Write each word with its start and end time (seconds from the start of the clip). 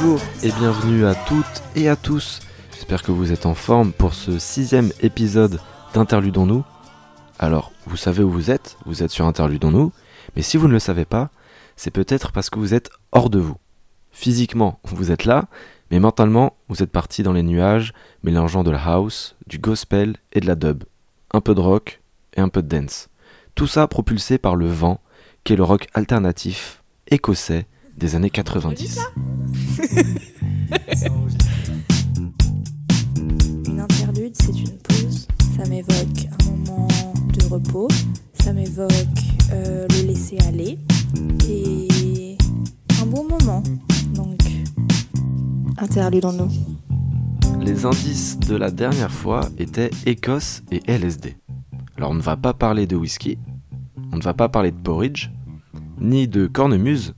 Bonjour 0.00 0.20
et 0.44 0.52
bienvenue 0.52 1.06
à 1.06 1.14
toutes 1.16 1.62
et 1.74 1.88
à 1.88 1.96
tous. 1.96 2.38
J'espère 2.72 3.02
que 3.02 3.10
vous 3.10 3.32
êtes 3.32 3.46
en 3.46 3.54
forme 3.54 3.92
pour 3.92 4.14
ce 4.14 4.38
sixième 4.38 4.92
épisode 5.00 5.58
d'Interludons-nous. 5.92 6.64
Alors, 7.40 7.72
vous 7.84 7.96
savez 7.96 8.22
où 8.22 8.30
vous 8.30 8.52
êtes, 8.52 8.76
vous 8.86 9.02
êtes 9.02 9.10
sur 9.10 9.26
Interludons-nous, 9.26 9.92
mais 10.36 10.42
si 10.42 10.56
vous 10.56 10.68
ne 10.68 10.72
le 10.72 10.78
savez 10.78 11.04
pas, 11.04 11.30
c'est 11.74 11.90
peut-être 11.90 12.30
parce 12.30 12.48
que 12.48 12.60
vous 12.60 12.74
êtes 12.74 12.90
hors 13.10 13.28
de 13.28 13.40
vous. 13.40 13.56
Physiquement, 14.12 14.78
vous 14.84 15.10
êtes 15.10 15.24
là, 15.24 15.46
mais 15.90 15.98
mentalement, 15.98 16.54
vous 16.68 16.80
êtes 16.80 16.92
parti 16.92 17.24
dans 17.24 17.32
les 17.32 17.42
nuages, 17.42 17.92
mélangeant 18.22 18.62
de 18.62 18.70
la 18.70 18.80
house, 18.80 19.34
du 19.48 19.58
gospel 19.58 20.14
et 20.32 20.38
de 20.38 20.46
la 20.46 20.54
dub. 20.54 20.84
Un 21.32 21.40
peu 21.40 21.56
de 21.56 21.60
rock 21.60 22.00
et 22.36 22.40
un 22.40 22.48
peu 22.48 22.62
de 22.62 22.68
dance. 22.68 23.08
Tout 23.56 23.66
ça 23.66 23.88
propulsé 23.88 24.38
par 24.38 24.54
le 24.54 24.68
vent, 24.68 25.00
qui 25.42 25.54
est 25.54 25.56
le 25.56 25.64
rock 25.64 25.88
alternatif 25.92 26.84
écossais 27.10 27.66
des 27.96 28.14
années 28.14 28.30
90. 28.30 29.00
Une 33.66 33.80
interlude, 33.80 34.34
c'est 34.34 34.58
une 34.58 34.76
pause. 34.78 35.28
Ça 35.56 35.64
m'évoque 35.68 36.28
un 36.40 36.44
moment 36.54 36.88
de 37.32 37.46
repos. 37.46 37.88
Ça 38.34 38.52
m'évoque 38.52 38.92
euh, 39.52 39.86
le 39.90 40.06
laisser 40.06 40.38
aller. 40.46 40.78
Et 41.48 42.36
un 43.02 43.06
bon 43.06 43.24
moment. 43.28 43.62
Donc, 44.14 44.40
interludons-nous. 45.76 46.50
Les 47.60 47.84
indices 47.84 48.38
de 48.38 48.56
la 48.56 48.70
dernière 48.70 49.12
fois 49.12 49.48
étaient 49.58 49.90
Écosse 50.06 50.62
et 50.70 50.82
LSD. 50.86 51.36
Alors 51.96 52.10
on 52.10 52.14
ne 52.14 52.22
va 52.22 52.36
pas 52.36 52.54
parler 52.54 52.86
de 52.86 52.94
whisky, 52.94 53.38
on 54.12 54.16
ne 54.16 54.22
va 54.22 54.32
pas 54.32 54.48
parler 54.48 54.70
de 54.70 54.76
porridge, 54.76 55.30
ni 56.00 56.28
de 56.28 56.46
cornemuse, 56.46 57.14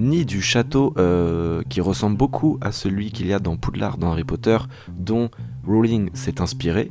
ni 0.00 0.24
du 0.24 0.40
château 0.40 0.94
euh, 0.96 1.62
qui 1.68 1.80
ressemble 1.80 2.16
beaucoup 2.16 2.58
à 2.60 2.72
celui 2.72 3.12
qu'il 3.12 3.26
y 3.26 3.32
a 3.32 3.38
dans 3.38 3.56
Poudlard 3.56 3.98
dans 3.98 4.10
Harry 4.10 4.24
Potter, 4.24 4.56
dont 4.88 5.30
Rowling 5.66 6.10
s'est 6.14 6.40
inspiré, 6.40 6.90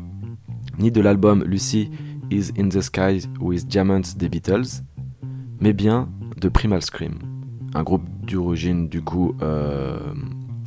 ni 0.78 0.92
de 0.92 1.02
l'album 1.02 1.44
Lucy 1.44 1.90
is 2.32 2.52
in 2.58 2.70
the 2.70 2.82
Sky 2.82 3.28
with 3.40 3.68
Diamonds 3.68 4.16
des 4.16 4.30
Beatles, 4.30 4.84
mais 5.60 5.74
bien 5.74 6.10
de 6.38 6.50
Primal 6.50 6.82
Scream, 6.82 7.20
un 7.74 7.84
groupe 7.84 8.08
d'origine 8.26 8.88
du 8.88 9.02
coup 9.02 9.36
euh, 9.42 10.14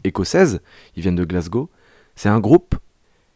écossaise, 0.04 0.60
ils 0.96 1.02
viennent 1.02 1.16
de 1.16 1.24
Glasgow. 1.24 1.70
C'est 2.16 2.28
un 2.28 2.40
groupe 2.40 2.74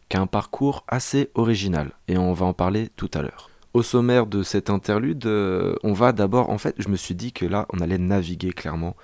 qui 0.08 0.16
a 0.16 0.20
un 0.20 0.26
parcours 0.26 0.84
assez 0.88 1.30
original, 1.34 1.92
et 2.08 2.18
on 2.18 2.32
va 2.32 2.46
en 2.46 2.52
parler 2.52 2.90
tout 2.96 3.10
à 3.14 3.22
l'heure. 3.22 3.50
Au 3.76 3.82
sommaire 3.82 4.26
de 4.26 4.42
cet 4.42 4.70
interlude, 4.70 5.26
euh, 5.26 5.74
on 5.82 5.92
va 5.92 6.12
d'abord, 6.12 6.48
en 6.48 6.56
fait, 6.56 6.74
je 6.78 6.88
me 6.88 6.96
suis 6.96 7.14
dit 7.14 7.34
que 7.34 7.44
là, 7.44 7.66
on 7.74 7.80
allait 7.80 7.98
naviguer 7.98 8.54
clairement 8.54 8.96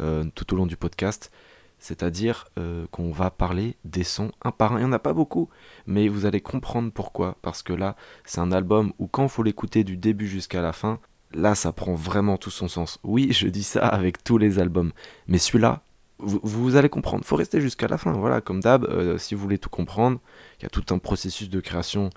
euh, 0.00 0.22
tout 0.34 0.52
au 0.52 0.56
long 0.58 0.66
du 0.66 0.76
podcast, 0.76 1.32
c'est-à-dire 1.78 2.46
euh, 2.58 2.84
qu'on 2.90 3.10
va 3.10 3.30
parler 3.30 3.78
des 3.86 4.04
sons 4.04 4.30
un 4.42 4.50
par 4.50 4.74
un. 4.74 4.80
Il 4.80 4.80
n'y 4.80 4.90
en 4.90 4.92
a 4.92 4.98
pas 4.98 5.14
beaucoup, 5.14 5.48
mais 5.86 6.08
vous 6.08 6.26
allez 6.26 6.42
comprendre 6.42 6.92
pourquoi, 6.92 7.38
parce 7.40 7.62
que 7.62 7.72
là, 7.72 7.96
c'est 8.26 8.42
un 8.42 8.52
album 8.52 8.92
où 8.98 9.06
quand 9.06 9.28
faut 9.28 9.42
l'écouter 9.42 9.82
du 9.82 9.96
début 9.96 10.28
jusqu'à 10.28 10.60
la 10.60 10.74
fin, 10.74 11.00
là, 11.32 11.54
ça 11.54 11.72
prend 11.72 11.94
vraiment 11.94 12.36
tout 12.36 12.50
son 12.50 12.68
sens. 12.68 12.98
Oui, 13.04 13.32
je 13.32 13.48
dis 13.48 13.62
ça 13.62 13.88
avec 13.88 14.22
tous 14.22 14.36
les 14.36 14.58
albums, 14.58 14.92
mais 15.26 15.38
celui-là, 15.38 15.80
vous, 16.18 16.38
vous, 16.42 16.76
allez 16.76 16.90
comprendre. 16.90 17.24
faut 17.24 17.36
rester 17.36 17.62
jusqu'à 17.62 17.88
la 17.88 17.96
fin. 17.96 18.12
Voilà, 18.12 18.42
comme 18.42 18.60
d'hab, 18.60 19.16
si 19.16 19.34
vous 19.34 19.40
voulez 19.40 19.56
tout 19.56 19.70
comprendre, 19.70 20.20
il 20.60 20.64
y 20.64 20.66
a 20.66 20.68
tout 20.68 20.84
un 20.90 20.98
processus 20.98 21.48
de 21.48 21.60
création 21.60 22.10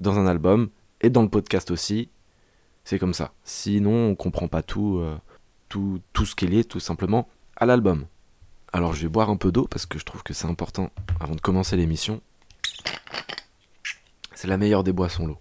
dans 0.00 0.18
un 0.18 0.26
album 0.26 0.70
et 1.00 1.10
dans 1.10 1.22
le 1.22 1.28
podcast 1.28 1.70
aussi. 1.70 2.08
C'est 2.84 2.98
comme 2.98 3.14
ça. 3.14 3.32
Sinon, 3.44 4.08
on 4.08 4.14
comprend 4.14 4.48
pas 4.48 4.62
tout, 4.62 4.98
euh, 4.98 5.16
tout, 5.68 6.00
tout 6.12 6.24
ce 6.24 6.34
qu'il 6.34 6.54
est 6.54 6.64
tout 6.64 6.80
simplement 6.80 7.28
à 7.56 7.66
l'album. 7.66 8.06
Alors, 8.72 8.94
je 8.94 9.02
vais 9.02 9.08
boire 9.08 9.30
un 9.30 9.36
peu 9.36 9.52
d'eau 9.52 9.66
parce 9.66 9.86
que 9.86 9.98
je 9.98 10.04
trouve 10.04 10.22
que 10.22 10.32
c'est 10.32 10.46
important 10.46 10.90
avant 11.20 11.34
de 11.34 11.40
commencer 11.40 11.76
l'émission. 11.76 12.20
C'est 14.34 14.48
la 14.48 14.56
meilleure 14.56 14.84
des 14.84 14.92
boissons, 14.92 15.26
l'eau. 15.26 15.38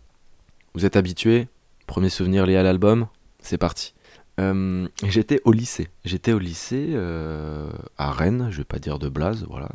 Vous 0.74 0.86
êtes 0.86 0.96
habitués? 0.96 1.48
Premier 1.86 2.10
souvenir 2.10 2.46
lié 2.46 2.58
à 2.58 2.64
l'album? 2.64 3.08
C'est 3.40 3.58
parti. 3.58 3.94
Euh, 4.40 4.88
j'étais 5.04 5.42
au 5.46 5.52
lycée. 5.52 5.90
J'étais 6.06 6.34
au 6.34 6.40
lycée 6.40 6.90
euh, 6.92 7.72
à 7.98 8.12
Rennes, 8.12 8.50
je 8.52 8.58
vais 8.58 8.64
pas 8.64 8.80
dire 8.80 9.00
de 9.00 9.10
Blaze, 9.10 9.46
voilà, 9.50 9.70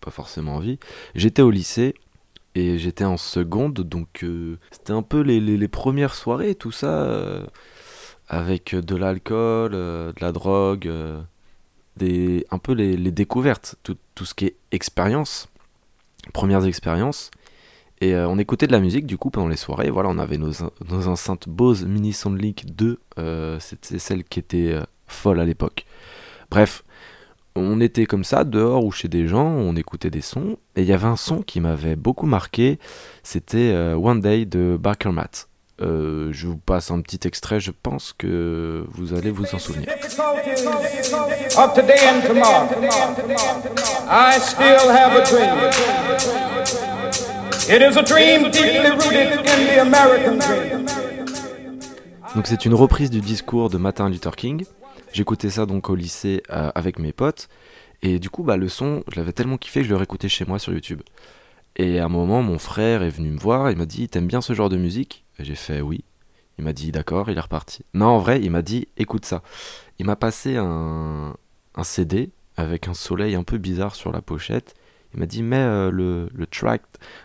pas 0.00 0.10
forcément 0.10 0.56
envie. 0.56 0.78
J'étais 1.14 1.42
au 1.42 1.50
lycée 1.50 1.94
et 2.54 2.78
j'étais 2.78 3.04
en 3.04 3.16
seconde, 3.16 3.74
donc 3.74 4.22
euh, 4.22 4.58
c'était 4.70 4.92
un 4.92 5.02
peu 5.02 5.20
les, 5.20 5.40
les, 5.40 5.68
premières 5.68 6.14
soirées, 6.14 6.54
tout 6.54 6.70
ça, 6.70 7.02
euh, 7.02 7.44
avec 8.28 8.74
de 8.74 8.94
l'alcool, 8.94 9.72
euh, 9.74 10.12
de 10.12 10.20
la 10.20 10.32
drogue, 10.32 10.90
des, 11.96 12.46
un 12.50 12.58
peu 12.58 12.72
les, 12.72 12.96
découvertes, 13.10 13.76
tout, 13.82 13.96
tout, 14.14 14.24
ce 14.24 14.34
qui 14.34 14.46
est 14.46 14.56
expérience, 14.70 15.48
premières 16.32 16.64
expériences. 16.64 17.30
Et 18.00 18.14
on 18.14 18.38
écoutait 18.38 18.66
de 18.66 18.72
la 18.72 18.80
musique 18.80 19.06
du 19.06 19.16
coup 19.16 19.30
pendant 19.30 19.48
les 19.48 19.56
soirées. 19.56 19.88
Voilà, 19.88 20.10
on 20.10 20.18
avait 20.18 20.36
nos, 20.36 20.50
nos 20.90 21.08
enceintes 21.08 21.48
Bose 21.48 21.86
Mini 21.86 22.12
Soundlink 22.12 22.66
2, 22.66 22.98
c'était 23.60 23.98
celle 23.98 24.24
qui 24.24 24.40
était 24.40 24.78
folle 25.06 25.40
à 25.40 25.44
l'époque. 25.44 25.86
Bref, 26.50 26.84
on 27.56 27.80
était 27.80 28.06
comme 28.06 28.24
ça 28.24 28.44
dehors 28.44 28.84
ou 28.84 28.90
chez 28.90 29.08
des 29.08 29.28
gens, 29.28 29.46
on 29.46 29.76
écoutait 29.76 30.10
des 30.10 30.20
sons, 30.20 30.56
et 30.76 30.82
il 30.82 30.88
y 30.88 30.92
avait 30.92 31.06
un 31.06 31.16
son 31.16 31.42
qui 31.42 31.60
m'avait 31.60 31.96
beaucoup 31.96 32.26
marqué, 32.26 32.78
c'était 33.22 33.70
euh, 33.72 33.94
One 33.94 34.20
Day 34.20 34.44
de 34.44 34.76
Barker 34.80 35.10
Matt. 35.10 35.48
Euh, 35.80 36.28
je 36.32 36.46
vous 36.46 36.56
passe 36.56 36.90
un 36.90 37.00
petit 37.00 37.26
extrait, 37.26 37.58
je 37.58 37.70
pense 37.70 38.12
que 38.16 38.84
vous 38.92 39.14
allez 39.14 39.30
vous 39.30 39.44
en 39.54 39.58
souvenir. 39.58 39.88
Donc 52.34 52.46
c'est 52.46 52.64
une 52.64 52.74
reprise 52.74 53.10
du 53.10 53.20
discours 53.20 53.70
de 53.70 53.78
Martin 53.78 54.08
Luther 54.08 54.34
King. 54.34 54.64
J'écoutais 55.14 55.48
ça 55.48 55.64
donc 55.64 55.90
au 55.90 55.94
lycée 55.94 56.42
euh, 56.50 56.72
avec 56.74 56.98
mes 56.98 57.12
potes. 57.12 57.48
Et 58.02 58.18
du 58.18 58.30
coup, 58.30 58.42
bah, 58.42 58.56
le 58.56 58.68
son, 58.68 59.04
je 59.06 59.14
l'avais 59.14 59.32
tellement 59.32 59.58
kiffé 59.58 59.80
que 59.80 59.86
je 59.86 59.90
le 59.90 59.96
réécoutais 59.96 60.28
chez 60.28 60.44
moi 60.44 60.58
sur 60.58 60.72
YouTube. 60.72 61.02
Et 61.76 62.00
à 62.00 62.06
un 62.06 62.08
moment, 62.08 62.42
mon 62.42 62.58
frère 62.58 63.04
est 63.04 63.10
venu 63.10 63.30
me 63.30 63.38
voir, 63.38 63.70
il 63.70 63.76
m'a 63.76 63.86
dit 63.86 64.08
T'aimes 64.08 64.26
bien 64.26 64.40
ce 64.40 64.54
genre 64.54 64.68
de 64.68 64.76
musique? 64.76 65.24
J'ai 65.38 65.54
fait 65.54 65.80
oui. 65.80 66.02
Il 66.58 66.64
m'a 66.64 66.72
dit 66.72 66.90
D'accord, 66.90 67.30
il 67.30 67.38
est 67.38 67.40
reparti. 67.40 67.84
Non, 67.94 68.06
en 68.06 68.18
vrai, 68.18 68.40
il 68.42 68.50
m'a 68.50 68.62
dit 68.62 68.88
Écoute 68.96 69.24
ça. 69.24 69.42
Il 70.00 70.06
m'a 70.06 70.16
passé 70.16 70.56
un, 70.56 71.36
un, 71.76 71.84
CD 71.84 72.30
avec 72.56 72.88
un 72.88 72.94
soleil 72.94 73.36
un 73.36 73.44
peu 73.44 73.58
bizarre 73.58 73.94
sur 73.94 74.10
la 74.10 74.20
pochette. 74.20 74.74
Il 75.14 75.20
m'a 75.20 75.26
dit 75.26 75.44
Mets 75.44 75.56
euh, 75.58 75.90
le, 75.92 76.28
le, 76.34 76.46
track 76.48 76.82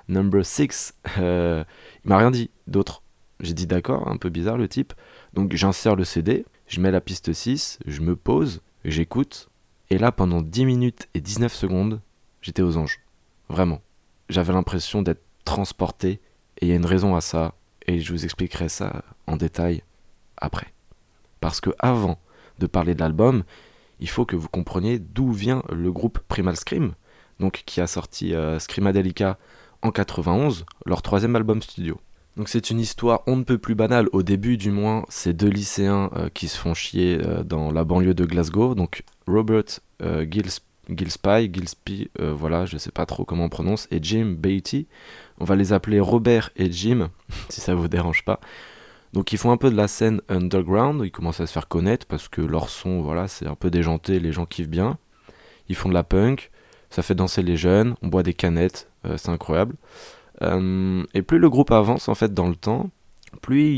number 0.09 0.45
6. 0.45 0.94
Euh, 1.17 1.63
il 2.06 2.09
m'a 2.09 2.19
rien 2.19 2.29
dit 2.29 2.51
d'autre. 2.67 3.01
J'ai 3.39 3.56
dit 3.56 3.66
D'accord, 3.66 4.07
un 4.07 4.17
peu 4.17 4.29
bizarre 4.29 4.57
le 4.57 4.67
type. 4.67 4.94
Donc 5.33 5.56
j'insère 5.56 5.95
le 5.95 6.03
CD 6.03 6.45
je 6.69 6.80
mets 6.80 6.91
la 6.91 7.02
piste 7.02 7.34
6, 7.34 7.80
je 7.85 8.02
me 8.02 8.16
pose, 8.16 8.62
j'écoute, 8.85 9.50
et 9.90 9.97
là 9.97 10.12
pendant 10.12 10.41
10 10.41 10.66
minutes 10.66 11.09
et 11.16 11.19
19 11.19 11.53
secondes, 11.53 12.00
j'étais 12.41 12.62
aux 12.62 12.78
anges. 12.78 13.02
Vraiment. 13.50 13.81
J'avais 14.30 14.53
l'impression 14.53 15.02
d'être 15.02 15.24
transporté, 15.46 16.22
et 16.59 16.68
il 16.68 16.69
y 16.69 16.72
a 16.72 16.75
une 16.75 16.85
raison 16.85 17.16
à 17.16 17.22
ça, 17.22 17.56
et 17.88 18.00
je 18.00 18.13
vous 18.13 18.24
expliquerai 18.24 18.69
ça 18.69 19.03
en 19.25 19.35
détail 19.35 19.81
après. 20.38 20.72
Parce 21.41 21.59
que 21.59 21.72
avant 21.80 22.19
de 22.59 22.68
parler 22.68 22.94
de 22.94 23.00
l'album, 23.00 23.44
il 24.00 24.09
faut 24.09 24.25
que 24.25 24.36
vous 24.36 24.47
compreniez 24.47 25.00
d'où 25.00 25.31
vient 25.31 25.63
le 25.71 25.92
groupe 25.92 26.19
Primal 26.27 26.56
Scream, 26.56 26.94
donc 27.39 27.63
qui 27.66 27.81
a 27.81 27.88
sorti 27.88 28.36
euh, 28.36 28.60
Screamadelica 28.60 29.39
en 29.81 29.89
91, 29.89 30.66
leur 30.86 31.01
troisième 31.01 31.36
album 31.36 31.63
studio. 31.63 32.00
Donc 32.39 32.47
c'est 32.47 32.69
une 32.69 32.80
histoire 32.80 33.21
on 33.27 33.36
ne 33.36 33.44
peut 33.44 33.57
plus 33.57 33.75
banale, 33.75 34.07
au 34.13 34.24
début 34.24 34.56
du 34.56 34.71
moins, 34.71 35.03
c'est 35.09 35.33
deux 35.33 35.50
lycéens 35.50 36.09
euh, 36.15 36.30
qui 36.33 36.47
se 36.47 36.57
font 36.57 36.74
chier 36.74 37.19
euh, 37.21 37.44
dans 37.44 37.69
la 37.69 37.83
banlieue 37.83 38.13
de 38.13 38.24
Glasgow, 38.24 38.75
donc 38.75 39.03
Robert 39.27 39.81
euh, 40.01 40.25
Gills, 40.25 40.62
Gillespie, 40.89 41.51
Gillespie 41.53 42.09
voilà, 42.18 42.65
je 42.65 42.77
sais 42.77 42.91
pas 42.91 43.06
trop 43.06 43.25
comment 43.25 43.44
on 43.44 43.50
prononce, 43.50 43.89
et 43.91 44.00
Jim 44.01 44.38
Beatty, 44.39 44.88
on 45.41 45.44
va 45.44 45.57
les 45.57 45.74
appeler 45.74 46.00
Robert 46.00 46.50
et 46.56 46.71
Jim, 46.71 47.09
si 47.50 47.59
ça 47.59 47.75
vous 47.75 47.89
dérange 47.89 48.24
pas. 48.24 48.39
Donc 49.12 49.33
ils 49.33 49.38
font 49.38 49.51
un 49.51 49.57
peu 49.57 49.69
de 49.69 49.75
la 49.75 49.89
scène 49.89 50.21
underground, 50.30 51.01
ils 51.03 51.12
commencent 51.12 51.42
à 51.42 51.45
se 51.45 51.51
faire 51.51 51.68
connaître 51.68 52.06
parce 52.06 52.30
que 52.30 52.39
leur 52.39 52.69
son, 52.69 53.01
voilà, 53.01 53.27
c'est 53.27 53.47
un 53.47 53.56
peu 53.56 53.69
déjanté, 53.69 54.18
les 54.21 54.31
gens 54.31 54.45
kiffent 54.45 54.69
bien. 54.69 54.97
Ils 55.68 55.75
font 55.75 55.89
de 55.89 55.94
la 55.94 56.03
punk, 56.03 56.51
ça 56.89 57.01
fait 57.01 57.15
danser 57.15 57.44
les 57.44 57.57
jeunes, 57.57 57.95
on 58.01 58.07
boit 58.07 58.24
des 58.24 58.33
canettes, 58.33 58.88
c'est 59.18 59.30
incroyable. 59.30 59.75
Euh, 60.41 61.03
et 61.13 61.21
plus 61.21 61.39
le 61.39 61.50
groupe 61.50 61.71
avance 61.71 62.07
en 62.07 62.15
fait 62.15 62.33
dans 62.33 62.47
le 62.47 62.56
temps, 62.56 62.89
plus 63.41 63.74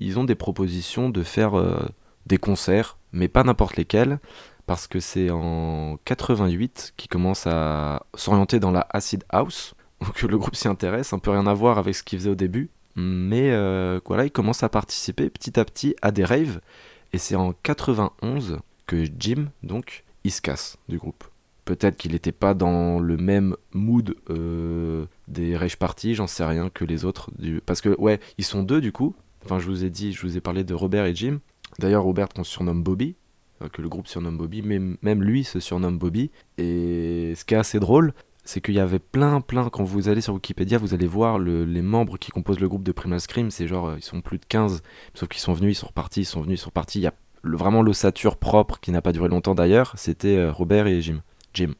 ils, 0.00 0.18
ont 0.18 0.24
des 0.24 0.34
propositions 0.34 1.10
de 1.10 1.22
faire 1.22 1.58
euh, 1.58 1.80
des 2.26 2.38
concerts, 2.38 2.98
mais 3.12 3.28
pas 3.28 3.44
n'importe 3.44 3.76
lesquels, 3.76 4.18
parce 4.66 4.86
que 4.86 5.00
c'est 5.00 5.30
en 5.30 5.98
88 6.04 6.94
qu'ils 6.96 7.10
commencent 7.10 7.46
à 7.46 8.04
s'orienter 8.14 8.60
dans 8.60 8.70
la 8.70 8.86
acid 8.90 9.24
house. 9.28 9.74
Donc 10.00 10.20
le 10.22 10.38
groupe 10.38 10.56
s'y 10.56 10.68
intéresse, 10.68 11.12
un 11.12 11.18
peu 11.18 11.30
rien 11.30 11.46
à 11.46 11.54
voir 11.54 11.78
avec 11.78 11.94
ce 11.94 12.02
qu'ils 12.02 12.18
faisaient 12.18 12.30
au 12.30 12.34
début, 12.36 12.70
mais 12.96 13.50
euh, 13.50 14.00
voilà, 14.06 14.24
ils 14.24 14.30
commencent 14.30 14.62
à 14.62 14.68
participer 14.68 15.30
petit 15.30 15.58
à 15.58 15.64
petit 15.64 15.96
à 16.02 16.10
des 16.12 16.24
raves, 16.24 16.60
et 17.12 17.18
c'est 17.18 17.36
en 17.36 17.52
91 17.62 18.58
que 18.86 19.04
Jim, 19.18 19.46
donc, 19.62 20.04
il 20.24 20.32
se 20.32 20.40
casse 20.40 20.76
du 20.88 20.98
groupe. 20.98 21.24
Peut-être 21.64 21.96
qu'il 21.96 22.12
n'était 22.12 22.32
pas 22.32 22.52
dans 22.52 22.98
le 23.00 23.16
même 23.16 23.56
mood 23.72 24.16
euh, 24.28 25.06
des 25.28 25.56
Rage 25.56 25.78
Party, 25.78 26.14
j'en 26.14 26.26
sais 26.26 26.44
rien 26.44 26.68
que 26.68 26.84
les 26.84 27.04
autres. 27.04 27.30
Parce 27.64 27.80
que, 27.80 27.98
ouais, 27.98 28.20
ils 28.36 28.44
sont 28.44 28.62
deux 28.62 28.80
du 28.80 28.92
coup. 28.92 29.14
Enfin, 29.44 29.58
je 29.58 29.66
vous 29.66 29.84
ai 29.84 29.90
dit, 29.90 30.12
je 30.12 30.22
vous 30.22 30.36
ai 30.36 30.40
parlé 30.40 30.64
de 30.64 30.74
Robert 30.74 31.06
et 31.06 31.14
Jim. 31.14 31.40
D'ailleurs, 31.78 32.04
Robert 32.04 32.28
qu'on 32.28 32.44
surnomme 32.44 32.82
Bobby, 32.82 33.16
euh, 33.62 33.68
que 33.68 33.80
le 33.80 33.88
groupe 33.88 34.08
surnomme 34.08 34.36
Bobby, 34.36 34.62
mais 34.62 34.78
même 35.02 35.22
lui 35.22 35.44
se 35.44 35.58
surnomme 35.58 35.98
Bobby. 35.98 36.30
Et 36.58 37.32
ce 37.34 37.44
qui 37.44 37.54
est 37.54 37.58
assez 37.58 37.80
drôle, 37.80 38.12
c'est 38.44 38.60
qu'il 38.60 38.74
y 38.74 38.80
avait 38.80 38.98
plein, 38.98 39.40
plein. 39.40 39.70
Quand 39.70 39.84
vous 39.84 40.08
allez 40.08 40.20
sur 40.20 40.34
Wikipédia, 40.34 40.76
vous 40.76 40.92
allez 40.92 41.06
voir 41.06 41.38
les 41.38 41.82
membres 41.82 42.18
qui 42.18 42.30
composent 42.30 42.60
le 42.60 42.68
groupe 42.68 42.84
de 42.84 42.92
Primal 42.92 43.20
Scream. 43.20 43.50
C'est 43.50 43.66
genre, 43.66 43.88
euh, 43.88 43.96
ils 43.96 44.04
sont 44.04 44.20
plus 44.20 44.38
de 44.38 44.44
15, 44.46 44.82
sauf 45.14 45.28
qu'ils 45.30 45.40
sont 45.40 45.54
venus, 45.54 45.78
ils 45.78 45.80
sont 45.80 45.86
repartis, 45.86 46.20
ils 46.20 46.26
sont 46.26 46.42
venus, 46.42 46.60
ils 46.60 46.62
sont 46.62 46.70
repartis. 46.70 46.98
Il 46.98 47.04
y 47.04 47.06
a 47.06 47.14
vraiment 47.42 47.82
l'ossature 47.82 48.36
propre 48.36 48.80
qui 48.80 48.90
n'a 48.92 49.00
pas 49.02 49.12
duré 49.12 49.28
longtemps 49.28 49.54
d'ailleurs. 49.54 49.94
C'était 49.96 50.48
Robert 50.48 50.86
et 50.86 51.00
Jim. 51.00 51.22
Jim. 51.54 51.74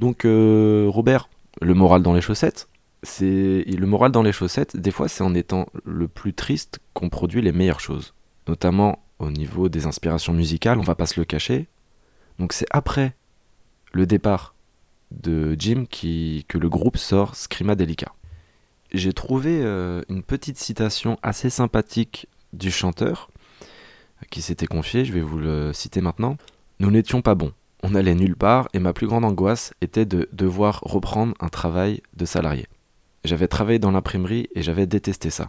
Donc 0.00 0.24
euh, 0.24 0.86
Robert, 0.88 1.28
le 1.60 1.74
moral 1.74 2.02
dans 2.02 2.12
les 2.12 2.20
chaussettes, 2.20 2.68
c'est 3.02 3.64
le 3.66 3.86
moral 3.86 4.12
dans 4.12 4.22
les 4.22 4.32
chaussettes. 4.32 4.76
Des 4.76 4.90
fois, 4.90 5.08
c'est 5.08 5.24
en 5.24 5.34
étant 5.34 5.66
le 5.84 6.08
plus 6.08 6.34
triste 6.34 6.80
qu'on 6.92 7.08
produit 7.08 7.42
les 7.42 7.52
meilleures 7.52 7.80
choses, 7.80 8.14
notamment 8.48 8.98
au 9.18 9.30
niveau 9.30 9.68
des 9.68 9.86
inspirations 9.86 10.32
musicales. 10.32 10.78
On 10.78 10.82
va 10.82 10.94
pas 10.94 11.06
se 11.06 11.18
le 11.18 11.24
cacher. 11.24 11.68
Donc 12.38 12.52
c'est 12.52 12.66
après 12.70 13.14
le 13.92 14.06
départ 14.06 14.54
de 15.10 15.54
Jim 15.58 15.84
que 15.88 16.58
le 16.58 16.68
groupe 16.68 16.96
sort 16.96 17.36
Scrimadelica. 17.36 18.12
J'ai 18.92 19.12
trouvé 19.12 19.60
euh, 19.62 20.02
une 20.08 20.22
petite 20.22 20.58
citation 20.58 21.18
assez 21.22 21.50
sympathique 21.50 22.26
du 22.52 22.70
chanteur 22.70 23.30
qui 24.30 24.42
s'était 24.42 24.66
confié, 24.66 25.04
je 25.04 25.12
vais 25.12 25.20
vous 25.20 25.38
le 25.38 25.72
citer 25.72 26.00
maintenant. 26.00 26.36
Nous 26.78 26.90
n'étions 26.90 27.22
pas 27.22 27.34
bons 27.34 27.52
on 27.82 27.90
n'allait 27.90 28.14
nulle 28.14 28.36
part 28.36 28.68
et 28.72 28.78
ma 28.78 28.92
plus 28.92 29.06
grande 29.06 29.24
angoisse 29.24 29.74
était 29.80 30.06
de 30.06 30.28
devoir 30.32 30.80
reprendre 30.84 31.34
un 31.40 31.48
travail 31.48 32.00
de 32.14 32.24
salarié. 32.24 32.66
J'avais 33.24 33.48
travaillé 33.48 33.78
dans 33.78 33.90
l'imprimerie 33.90 34.48
et 34.54 34.62
j'avais 34.62 34.86
détesté 34.86 35.30
ça. 35.30 35.48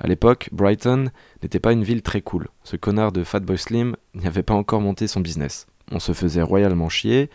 À 0.00 0.06
l'époque, 0.06 0.48
Brighton 0.52 1.10
n'était 1.42 1.60
pas 1.60 1.72
une 1.72 1.84
ville 1.84 2.02
très 2.02 2.20
cool. 2.20 2.48
Ce 2.62 2.76
connard 2.76 3.12
de 3.12 3.24
Fatboy 3.24 3.58
Slim 3.58 3.96
n'y 4.14 4.26
avait 4.26 4.42
pas 4.42 4.54
encore 4.54 4.80
monté 4.80 5.06
son 5.06 5.20
business. 5.20 5.66
On 5.90 5.98
se 5.98 6.12
faisait 6.12 6.42
royalement 6.42 6.88
chier, 6.88 7.30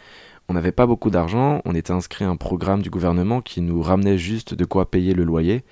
on 0.47 0.53
n'avait 0.53 0.71
pas 0.71 0.87
beaucoup 0.87 1.11
d'argent, 1.11 1.61
on 1.65 1.75
était 1.75 1.91
inscrit 1.91 2.25
à 2.25 2.29
un 2.29 2.35
programme 2.35 2.81
du 2.81 2.89
gouvernement 2.89 3.41
qui 3.41 3.61
nous 3.61 3.81
ramenait 3.81 4.17
juste 4.17 4.55
de 4.55 4.65
quoi 4.65 4.89
payer 4.89 5.13
le 5.13 5.23
loyer. 5.23 5.63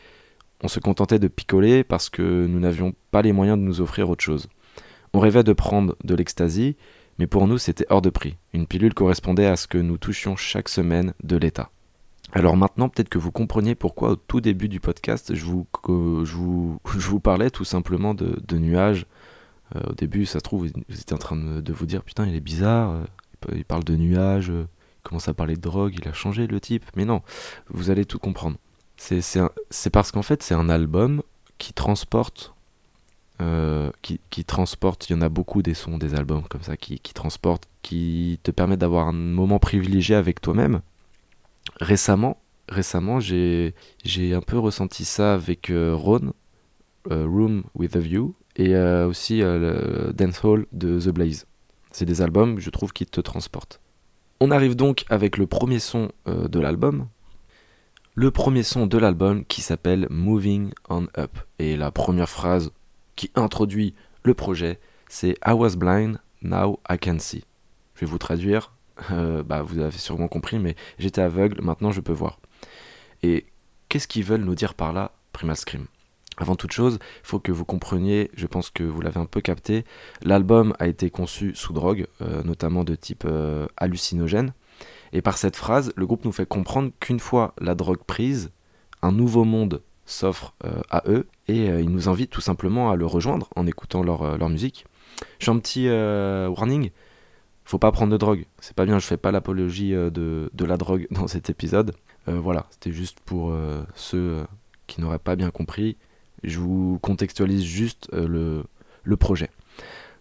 On 0.64 0.68
se 0.68 0.80
contentait 0.80 1.20
de 1.20 1.28
picoler 1.28 1.84
parce 1.84 2.10
que 2.10 2.46
nous 2.46 2.60
n'avions 2.60 2.94
pas 3.12 3.22
les 3.22 3.32
moyens 3.32 3.58
de 3.58 3.64
nous 3.64 3.82
offrir 3.82 4.10
autre 4.10 4.24
chose. 4.24 4.48
On 5.14 5.20
rêvait 5.20 5.44
de 5.44 5.54
prendre 5.54 5.96
de 6.04 6.16
l'ecstasy, 6.16 6.76
mais 7.19 7.28
pour 7.28 7.48
nous 7.48 7.58
c'était 7.58 7.86
hors 7.90 8.02
de 8.02 8.10
prix. 8.10 8.38
Une 8.54 8.68
pilule 8.68 8.94
correspondait 8.94 9.48
à 9.48 9.56
ce 9.56 9.68
que 9.68 9.78
nous 9.78 9.98
touchions 9.98 10.36
chaque 10.36 10.69
semaine 10.69 11.14
de 11.24 11.38
l'État. 11.38 11.69
Alors 12.34 12.58
maintenant, 12.58 12.90
peut-être 12.90 13.10
que 13.10 13.18
vous 13.18 13.31
compreniez 13.31 13.75
pourquoi 13.75 14.12
au 14.12 14.16
tout 14.16 14.42
début 14.42 14.68
du 14.68 14.80
podcast, 14.80 15.34
je 15.34 15.46
vous, 15.46 17.19
parlais 17.24 17.50
tout 17.50 17.64
simplement 17.64 18.14
de, 18.14 18.58
nuages. 18.58 19.06
Euh, 19.75 19.81
au 19.90 19.94
début, 19.94 20.25
ça 20.25 20.40
se 20.40 20.44
trouve, 20.44 20.68
vous 20.68 21.00
étiez 21.00 21.14
en 21.14 21.19
train 21.19 21.38
de, 21.38 21.74
vous 21.74 21.86
dire, 21.86 22.04
putain, 22.04 22.25
il 22.25 22.36
est 22.36 22.42
bizarre, 22.42 22.92
euh, 22.92 23.56
il 23.56 23.66
parle 23.66 23.84
de 23.84 23.96
nuages, 23.96 24.50
euh, 24.50 24.68
il 25.00 25.10
commence 25.10 25.30
à 25.30 25.34
parler 25.34 25.56
de 25.56 25.62
drogue, 25.62 25.96
il 26.02 26.08
a 26.08 26.14
changé 26.14 26.48
le 26.48 26.60
type. 26.60 26.84
Mais 26.96 27.06
non, 27.06 27.22
vous 27.69 27.90
allez 27.90 28.06
tout 28.06 28.19
comprendre. 28.19 28.58
C'est 28.98 29.90
parce 29.92 30.12
qu'en 30.12 30.24
fait, 30.24 30.44
c'est 30.44 30.56
un 30.56 30.69
album 30.69 31.22
qui 31.58 31.72
transporte 31.74 32.54
euh, 33.39 33.92
qui, 34.01 34.19
qui 34.31 34.44
transporte, 34.44 35.10
il 35.10 35.13
y 35.13 35.16
en 35.16 35.22
a 35.22 35.30
beaucoup 35.30 35.62
des 35.62 35.75
sons, 35.75 35.98
des 35.98 36.16
albums 36.16 36.44
comme 36.50 36.63
ça, 36.63 36.75
qui, 36.75 37.00
qui 37.00 37.13
transportent, 37.13 37.68
qui 37.84 38.39
te 38.42 38.50
permettent 38.50 38.80
d'avoir 38.80 39.07
un 39.07 39.13
moment 39.13 39.60
privilégié 39.60 40.16
avec 40.16 40.42
toi-même. 40.42 40.81
Récemment, 41.80 42.42
récemment 42.68 43.19
j'ai 43.19 43.74
un 44.34 44.42
peu 44.42 44.57
ressenti 44.57 45.06
ça 45.06 45.36
avec 45.36 45.69
euh, 45.69 45.94
Ron, 45.95 46.34
euh, 47.12 47.25
Room 47.25 47.63
with 47.75 47.95
a 47.95 48.00
View, 48.00 48.34
et 48.56 48.75
aussi 48.75 49.38
le 49.42 50.12
Dance 50.16 50.44
Hall 50.44 50.66
de 50.72 51.00
The 51.00 51.10
Blaze. 51.10 51.45
C'est 51.92 52.06
des 52.06 52.24
albums, 52.24 52.60
je 52.60 52.72
trouve, 52.72 52.92
qui 52.92 53.06
te 53.06 53.22
transportent. 53.22 53.80
On 54.40 54.50
arrive 54.50 54.75
donc 54.75 55.06
avec 55.10 55.38
le 55.38 55.45
premier 55.45 55.78
son 55.78 56.10
de 56.25 56.60
l'album. 56.60 57.07
Le 58.16 58.31
premier 58.31 58.63
son 58.63 58.88
de 58.88 58.98
l'album 58.98 59.45
qui 59.45 59.62
s'appelle 59.62 60.07
Moving 60.10 60.72
on 60.90 61.06
Up. 61.19 61.38
Et 61.60 61.78
la 61.78 61.92
première 61.92 62.30
phrase 62.30 62.72
qui 63.18 63.31
introduit 63.36 63.94
le 64.24 64.34
projet, 64.34 64.80
c'est 65.10 65.38
I 65.46 65.52
was 65.52 65.75
blind, 65.75 66.19
now 66.42 66.80
I 66.90 66.98
can 66.98 67.19
see. 67.19 67.44
Je 67.96 68.02
vais 68.02 68.08
vous 68.08 68.18
traduire, 68.18 68.72
euh, 69.12 69.44
bah, 69.44 69.62
vous 69.62 69.80
avez 69.80 69.98
sûrement 69.98 70.30
compris, 70.30 70.60
mais 70.60 70.75
j'étais 71.00 71.22
aveugle, 71.22 71.62
maintenant 71.62 71.92
je 71.92 72.00
peux 72.00 72.14
voir. 72.14 72.40
Et 73.24 73.46
qu'est-ce 73.90 74.08
qu'ils 74.08 74.24
veulent 74.24 74.44
nous 74.46 74.56
dire 74.56 74.74
par 74.74 74.94
là, 74.94 75.12
Primal 75.34 75.58
Scream? 75.58 75.88
Avant 76.38 76.56
toute 76.56 76.72
chose, 76.72 77.00
il 77.02 77.28
faut 77.28 77.40
que 77.40 77.52
vous 77.52 77.66
compreniez, 77.66 78.30
je 78.36 78.46
pense 78.46 78.69
que 78.69 78.84
vous 78.84 79.02
l'avez 79.02 79.19
un 79.19 79.25
peu 79.25 79.42
capté, 79.42 79.86
l'album 80.22 80.74
a 80.78 80.88
été 80.88 81.10
conçu 81.10 81.56
sous 81.56 81.74
drogue, 81.74 82.06
euh, 82.22 82.44
notamment 82.44 82.84
de 82.84 82.94
type 82.94 83.24
euh, 83.25 83.66
hallucinogène. 83.75 84.54
Et 85.14 85.24
par 85.24 85.40
cette 85.40 85.56
phrase, 85.56 85.92
le 85.96 86.06
groupe 86.06 86.25
nous 86.25 86.31
fait 86.31 86.46
comprendre 86.46 86.92
qu'une 87.00 87.19
fois 87.19 87.56
la 87.60 87.74
drogue 87.74 88.04
prise, 88.06 88.52
un 89.02 89.12
nouveau 89.12 89.46
monde 89.46 89.81
s'offre 90.07 90.56
euh, 90.63 90.81
à 90.89 91.04
eux 91.07 91.27
et 91.48 91.69
euh, 91.69 91.81
ils 91.81 91.89
nous 91.89 92.09
invitent 92.09 92.31
tout 92.31 92.42
simplement 92.42 92.89
à 92.89 92.95
le 92.95 93.06
rejoindre 93.06 93.50
en 93.56 93.68
écoutant 93.68 94.01
leur, 94.01 94.24
euh, 94.24 94.38
leur 94.38 94.50
musique. 94.50 94.86
J'ai 95.39 95.51
un 95.51 95.59
petit 95.59 95.89
warning, 95.89 96.92
faut 97.65 97.80
pas 97.80 97.92
prendre 97.92 98.12
de 98.12 98.18
drogue, 98.18 98.45
c'est 98.59 98.75
pas 98.75 98.86
bien, 98.86 99.00
je 99.00 99.06
fais 99.06 99.18
pas 99.18 99.31
l'apologie 99.31 99.92
de, 99.92 100.50
de, 100.54 100.65
la 100.65 100.77
drogue 100.77 101.07
dans 101.12 101.27
cet 101.27 101.50
épisode. 101.50 101.95
voilà, 102.27 102.68
c'était 102.69 102.92
juste 102.92 103.19
pour 103.21 103.51
ceux 103.95 104.45
qui 104.86 105.01
n'auraient 105.01 105.18
pas 105.18 105.36
bien 105.36 105.50
compris. 105.50 105.98
Je 106.44 106.59
vous 106.59 107.00
contextualise 107.01 107.63
juste 107.63 108.09
le, 108.13 108.63
le 109.04 109.18
projet. 109.18 109.50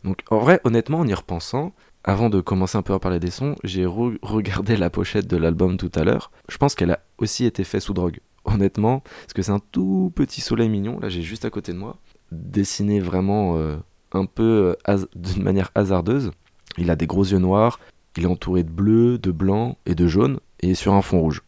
Donc 0.02 0.22
en 0.30 0.38
vrai, 0.38 0.62
honnêtement, 0.64 1.00
en 1.00 1.06
y 1.06 1.12
repensant, 1.12 1.74
avant 2.02 2.30
de 2.30 2.40
commencer 2.40 2.78
un 2.78 2.82
peu 2.82 2.94
à 2.94 2.98
parler 2.98 3.20
des 3.20 3.30
sons, 3.30 3.54
j'ai 3.64 3.84
regardé 3.84 4.78
la 4.78 4.88
pochette 4.88 5.26
de 5.26 5.36
l'album 5.36 5.76
tout 5.76 5.92
à 5.94 6.04
l'heure. 6.04 6.30
Je 6.48 6.56
pense 6.56 6.74
qu'elle 6.74 6.92
a 6.92 7.00
aussi 7.18 7.44
été 7.44 7.64
faite 7.64 7.82
sous 7.82 7.92
drogue 7.92 8.20
honnêtement, 8.46 9.00
parce 9.00 9.32
que 9.34 9.42
c'est 9.42 9.52
un 9.52 9.60
tout 9.72 10.12
petit 10.14 10.40
soleil 10.40 10.68
mignon, 10.68 10.98
là 11.00 11.08
j'ai 11.08 11.22
juste 11.22 11.44
à 11.44 11.50
côté 11.50 11.72
de 11.72 11.78
moi, 11.78 11.98
dessiné 12.32 13.00
vraiment 13.00 13.56
euh, 13.56 13.76
un 14.12 14.26
peu 14.26 14.74
euh, 14.88 15.06
d'une 15.14 15.42
manière 15.42 15.70
hasardeuse. 15.74 16.30
Il 16.78 16.90
a 16.90 16.96
des 16.96 17.06
gros 17.06 17.24
yeux 17.24 17.38
noirs, 17.38 17.80
il 18.16 18.24
est 18.24 18.28
entouré 18.28 18.62
de 18.62 18.70
bleu, 18.70 19.18
de 19.18 19.30
blanc 19.30 19.78
et 19.86 19.94
de 19.94 20.06
jaune, 20.06 20.40
et 20.60 20.74
sur 20.74 20.94
un 20.94 21.02
fond 21.02 21.20
rouge. 21.20 21.42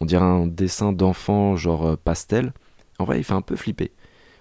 On 0.00 0.04
dirait 0.04 0.24
un 0.24 0.46
dessin 0.46 0.92
d'enfant 0.92 1.56
genre 1.56 1.86
euh, 1.86 1.96
pastel. 1.96 2.52
En 2.98 3.04
vrai, 3.04 3.18
il 3.18 3.24
fait 3.24 3.34
un 3.34 3.42
peu 3.42 3.56
flipper. 3.56 3.92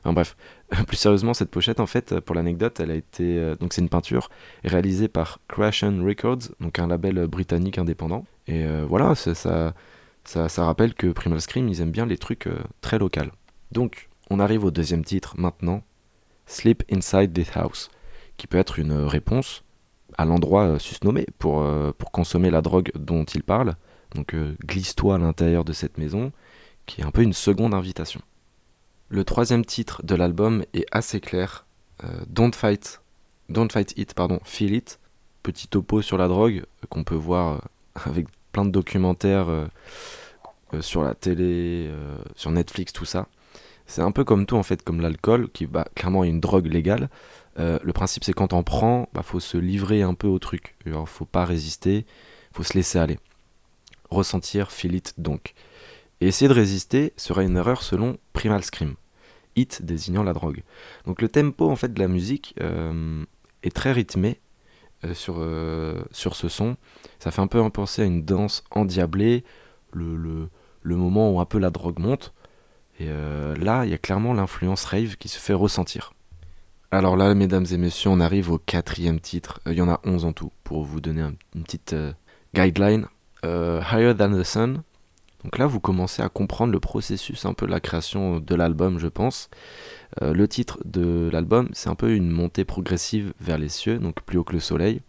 Enfin 0.03 0.13
bref, 0.13 0.37
plus 0.87 0.97
sérieusement, 0.97 1.33
cette 1.33 1.49
pochette, 1.51 1.79
en 1.79 1.85
fait, 1.85 2.19
pour 2.19 2.35
l'anecdote, 2.35 2.79
elle 2.79 2.91
a 2.91 2.95
été. 2.95 3.55
donc, 3.59 3.73
c'est 3.73 3.81
une 3.81 3.89
peinture 3.89 4.29
réalisée 4.63 5.07
par 5.07 5.39
Crashen 5.47 6.05
Records, 6.05 6.49
donc 6.59 6.79
un 6.79 6.87
label 6.87 7.27
britannique 7.27 7.77
indépendant. 7.77 8.25
Et 8.47 8.65
voilà, 8.87 9.15
ça, 9.15 9.73
ça, 10.27 10.65
rappelle 10.65 10.93
que 10.93 11.07
Primal 11.07 11.39
Scream, 11.39 11.69
ils 11.69 11.79
aiment 11.81 11.91
bien 11.91 12.05
les 12.05 12.17
trucs 12.17 12.47
euh, 12.47 12.59
très 12.81 12.99
locaux. 12.99 13.21
Donc, 13.71 14.09
on 14.29 14.39
arrive 14.39 14.65
au 14.65 14.71
deuxième 14.71 15.05
titre 15.05 15.35
maintenant, 15.37 15.83
Sleep 16.45 16.83
Inside 16.91 17.31
This 17.31 17.55
House, 17.55 17.89
qui 18.35 18.45
peut 18.45 18.57
être 18.57 18.77
une 18.77 18.91
réponse 18.91 19.63
à 20.17 20.25
l'endroit 20.25 20.63
euh, 20.63 20.79
susnommé 20.79 21.25
pour, 21.39 21.61
euh, 21.61 21.93
pour 21.97 22.11
consommer 22.11 22.49
la 22.49 22.61
drogue 22.61 22.91
dont 22.95 23.23
il 23.23 23.43
parle. 23.43 23.75
Donc, 24.15 24.35
glisse-toi 24.65 25.15
à 25.15 25.17
l'intérieur 25.17 25.65
de 25.65 25.73
cette 25.73 25.97
maison, 25.97 26.31
qui 26.85 27.01
est 27.01 27.05
un 27.05 27.11
peu 27.11 27.21
une 27.21 27.33
seconde 27.33 27.73
invitation. 27.73 28.21
Le 29.09 29.23
troisième 29.25 29.65
titre 29.65 30.01
de 30.03 30.15
l'album 30.15 30.63
est 30.73 30.85
assez 30.91 31.19
clair, 31.19 31.65
Don't 32.27 32.53
Fight, 32.53 33.01
Don't 33.49 33.67
Fight 33.69 33.93
It, 33.97 34.13
pardon, 34.13 34.39
Feel 34.45 34.75
It, 34.75 34.99
petit 35.43 35.67
topo 35.67 36.01
sur 36.01 36.17
la 36.17 36.29
drogue 36.29 36.65
qu'on 36.89 37.03
peut 37.03 37.15
voir 37.15 37.67
avec 38.05 38.27
plein 38.51 38.65
de 38.65 38.71
documentaires 38.71 39.49
euh, 39.49 39.67
euh, 40.73 40.81
sur 40.81 41.03
la 41.03 41.13
télé, 41.13 41.87
euh, 41.89 42.17
sur 42.35 42.51
Netflix, 42.51 42.93
tout 42.93 43.05
ça. 43.05 43.27
C'est 43.85 44.01
un 44.01 44.11
peu 44.11 44.23
comme 44.23 44.45
tout 44.45 44.57
en 44.57 44.63
fait, 44.63 44.83
comme 44.83 45.01
l'alcool, 45.01 45.49
qui 45.49 45.65
bah, 45.65 45.87
clairement 45.95 46.23
est 46.23 46.29
une 46.29 46.41
drogue 46.41 46.67
légale. 46.67 47.09
le 47.57 47.91
principe 47.93 48.23
c'est 48.23 48.33
quand 48.33 48.53
on 48.53 48.63
prend, 48.63 49.07
bah, 49.13 49.23
faut 49.23 49.39
se 49.39 49.57
livrer 49.57 50.01
un 50.01 50.13
peu 50.13 50.27
au 50.27 50.39
truc. 50.39 50.75
Il 50.85 50.93
faut 51.05 51.25
pas 51.25 51.45
résister, 51.45 52.05
faut 52.51 52.63
se 52.63 52.73
laisser 52.73 52.99
aller. 52.99 53.17
Ressentir, 54.09 54.71
feel 54.71 54.95
it 54.95 55.13
donc. 55.17 55.53
Et 56.19 56.27
essayer 56.27 56.49
de 56.49 56.53
résister 56.53 57.13
sera 57.15 57.43
une 57.43 57.55
erreur 57.55 57.81
selon 57.81 58.17
Primal 58.33 58.63
Scream. 58.63 58.95
Hit 59.55 59.81
désignant 59.83 60.23
la 60.23 60.33
drogue. 60.33 60.63
Donc 61.05 61.21
le 61.21 61.29
tempo 61.29 61.69
en 61.69 61.75
fait 61.77 61.93
de 61.93 61.99
la 61.99 62.07
musique 62.09 62.55
est 63.63 63.73
très 63.73 63.93
rythmé 63.93 64.39
sur, 65.13 65.35
euh, 65.37 66.01
sur 66.11 66.35
ce 66.35 66.49
son. 66.49 66.75
Ça 67.19 67.31
fait 67.31 67.41
un 67.41 67.47
peu 67.47 67.67
penser 67.69 68.01
à 68.01 68.05
une 68.05 68.23
danse 68.23 68.63
endiablée, 68.71 69.43
le, 69.91 70.15
le, 70.15 70.49
le 70.81 70.95
moment 70.95 71.31
où 71.31 71.39
un 71.39 71.45
peu 71.45 71.59
la 71.59 71.69
drogue 71.69 71.99
monte. 71.99 72.33
Et 72.99 73.07
euh, 73.09 73.55
là, 73.55 73.85
il 73.85 73.91
y 73.91 73.93
a 73.93 73.97
clairement 73.97 74.33
l'influence 74.33 74.85
rave 74.85 75.17
qui 75.17 75.27
se 75.27 75.39
fait 75.39 75.53
ressentir. 75.53 76.13
Alors 76.89 77.17
là, 77.17 77.33
mesdames 77.35 77.65
et 77.71 77.77
messieurs, 77.77 78.09
on 78.09 78.19
arrive 78.19 78.51
au 78.51 78.57
quatrième 78.57 79.19
titre. 79.19 79.59
Il 79.65 79.73
y 79.73 79.81
en 79.81 79.89
a 79.89 79.99
11 80.05 80.25
en 80.25 80.33
tout, 80.33 80.51
pour 80.63 80.83
vous 80.83 81.01
donner 81.01 81.21
une, 81.53 81.63
petite, 81.63 81.95
Guideline, 82.55 83.07
Higher 83.43 84.13
Than 84.17 84.31
the 84.31 84.43
Sun. 84.43 84.83
Donc 85.47 85.59
là, 85.59 85.65
vous 85.65 85.79
commencez 85.79 86.21
à 86.21 86.27
comprendre 86.27 86.73
le 86.73 86.81
processus 86.81 87.45
un 87.45 87.53
peu 87.53 87.67
de 87.67 87.71
la 87.71 87.79
création 87.79 88.41
de 88.41 88.53
l'album, 88.53 88.99
je 88.99 89.07
pense. 89.07 89.49
le 90.21 90.45
titre 90.45 90.77
de 90.83 91.29
l'album, 91.31 91.69
c'est 91.71 91.87
un 91.87 91.95
peu 91.95 92.13
une 92.13 92.29
montée 92.29 92.65
progressive 92.65 93.33
vers 93.39 93.57
les 93.57 93.69
cieux, 93.69 93.97
donc 93.97 94.21
plus 94.23 94.37
haut 94.37 94.43
que 94.43 94.51
le 94.51 94.59
soleil. 94.59 94.99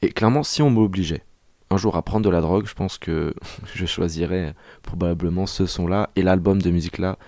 Et 0.00 0.08
clairement, 0.08 0.42
si 0.42 0.62
on 0.62 0.70
m'obligeait 0.70 1.24
un 1.70 1.76
jour 1.76 1.96
à 1.96 2.02
prendre 2.02 2.24
de 2.24 2.30
la 2.30 2.40
drogue, 2.40 2.66
je 2.66 2.74
pense 2.74 2.96
que 2.96 3.34
je 3.74 3.84
choisirais 3.86 4.54
probablement 4.82 5.46
ce 5.46 5.66
son-là 5.66 6.08
et 6.16 6.22
l'album 6.22 6.62
de 6.62 6.70
musique-là 6.70 7.18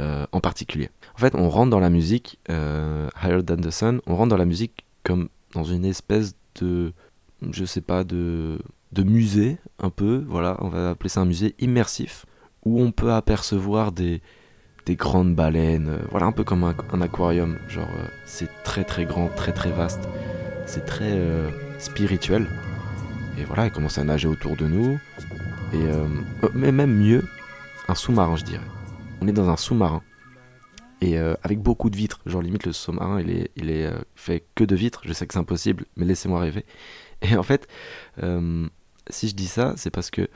euh, 0.00 0.26
en 0.32 0.40
particulier. 0.40 0.90
En 1.14 1.18
fait, 1.18 1.34
on 1.34 1.48
rentre 1.48 1.70
dans 1.70 1.80
la 1.80 1.90
musique, 1.90 2.38
euh, 2.50 3.08
Higher 3.20 3.42
Than 3.44 3.56
the 3.56 3.70
Sun, 3.70 4.00
on 4.06 4.14
rentre 4.14 4.28
dans 4.28 4.36
la 4.36 4.44
musique 4.44 4.84
comme 5.02 5.28
dans 5.54 5.64
une 5.64 5.84
espèce 5.84 6.36
de, 6.60 6.92
je 7.50 7.64
sais 7.64 7.80
pas, 7.80 8.04
de, 8.04 8.58
de 8.92 9.02
musée, 9.02 9.58
un 9.78 9.90
peu, 9.90 10.24
voilà, 10.28 10.56
on 10.60 10.68
va 10.68 10.90
appeler 10.90 11.08
ça 11.08 11.20
un 11.20 11.24
musée 11.26 11.54
immersif, 11.58 12.26
où 12.64 12.80
on 12.80 12.92
peut 12.92 13.12
apercevoir 13.12 13.92
des, 13.92 14.22
des 14.86 14.96
grandes 14.96 15.34
baleines, 15.34 15.88
euh, 15.88 15.98
voilà, 16.10 16.26
un 16.26 16.32
peu 16.32 16.44
comme 16.44 16.64
un, 16.64 17.00
aquarium, 17.00 17.58
genre, 17.68 17.88
c'est 18.24 18.50
très 18.64 18.84
très 18.84 19.04
grand, 19.04 19.28
très 19.28 19.52
très 19.52 19.70
vaste, 19.70 20.08
c'est 20.66 20.84
très 20.84 21.18
spirituel. 21.78 22.46
Et 23.38 23.44
voilà, 23.44 23.66
il 23.66 23.70
commence 23.70 23.98
à 23.98 24.04
nager 24.04 24.28
autour 24.28 24.56
de 24.56 24.66
nous. 24.66 24.98
Et 25.72 25.76
euh, 25.76 26.06
euh, 26.44 26.48
mais 26.54 26.72
même 26.72 26.94
mieux, 26.94 27.24
un 27.88 27.94
sous-marin, 27.94 28.36
je 28.36 28.44
dirais. 28.44 28.64
On 29.20 29.28
est 29.28 29.32
dans 29.32 29.48
un 29.48 29.56
sous-marin. 29.56 30.02
Et 31.02 31.18
euh, 31.18 31.34
avec 31.42 31.60
beaucoup 31.60 31.90
de 31.90 31.96
vitres. 31.96 32.20
Genre, 32.24 32.40
limite, 32.40 32.64
le 32.64 32.72
sous-marin, 32.72 33.20
il 33.20 33.30
est, 33.30 33.50
il 33.56 33.70
est 33.70 33.90
fait 34.14 34.44
que 34.54 34.64
de 34.64 34.74
vitres. 34.74 35.02
Je 35.04 35.12
sais 35.12 35.26
que 35.26 35.34
c'est 35.34 35.40
impossible, 35.40 35.84
mais 35.96 36.06
laissez-moi 36.06 36.40
rêver. 36.40 36.64
Et 37.22 37.36
en 37.36 37.42
fait, 37.42 37.66
si 39.10 39.28
je 39.28 39.34
dis 39.34 39.46
ça, 39.46 39.74
c'est 39.76 39.90
parce 39.90 40.10
que 40.10 40.28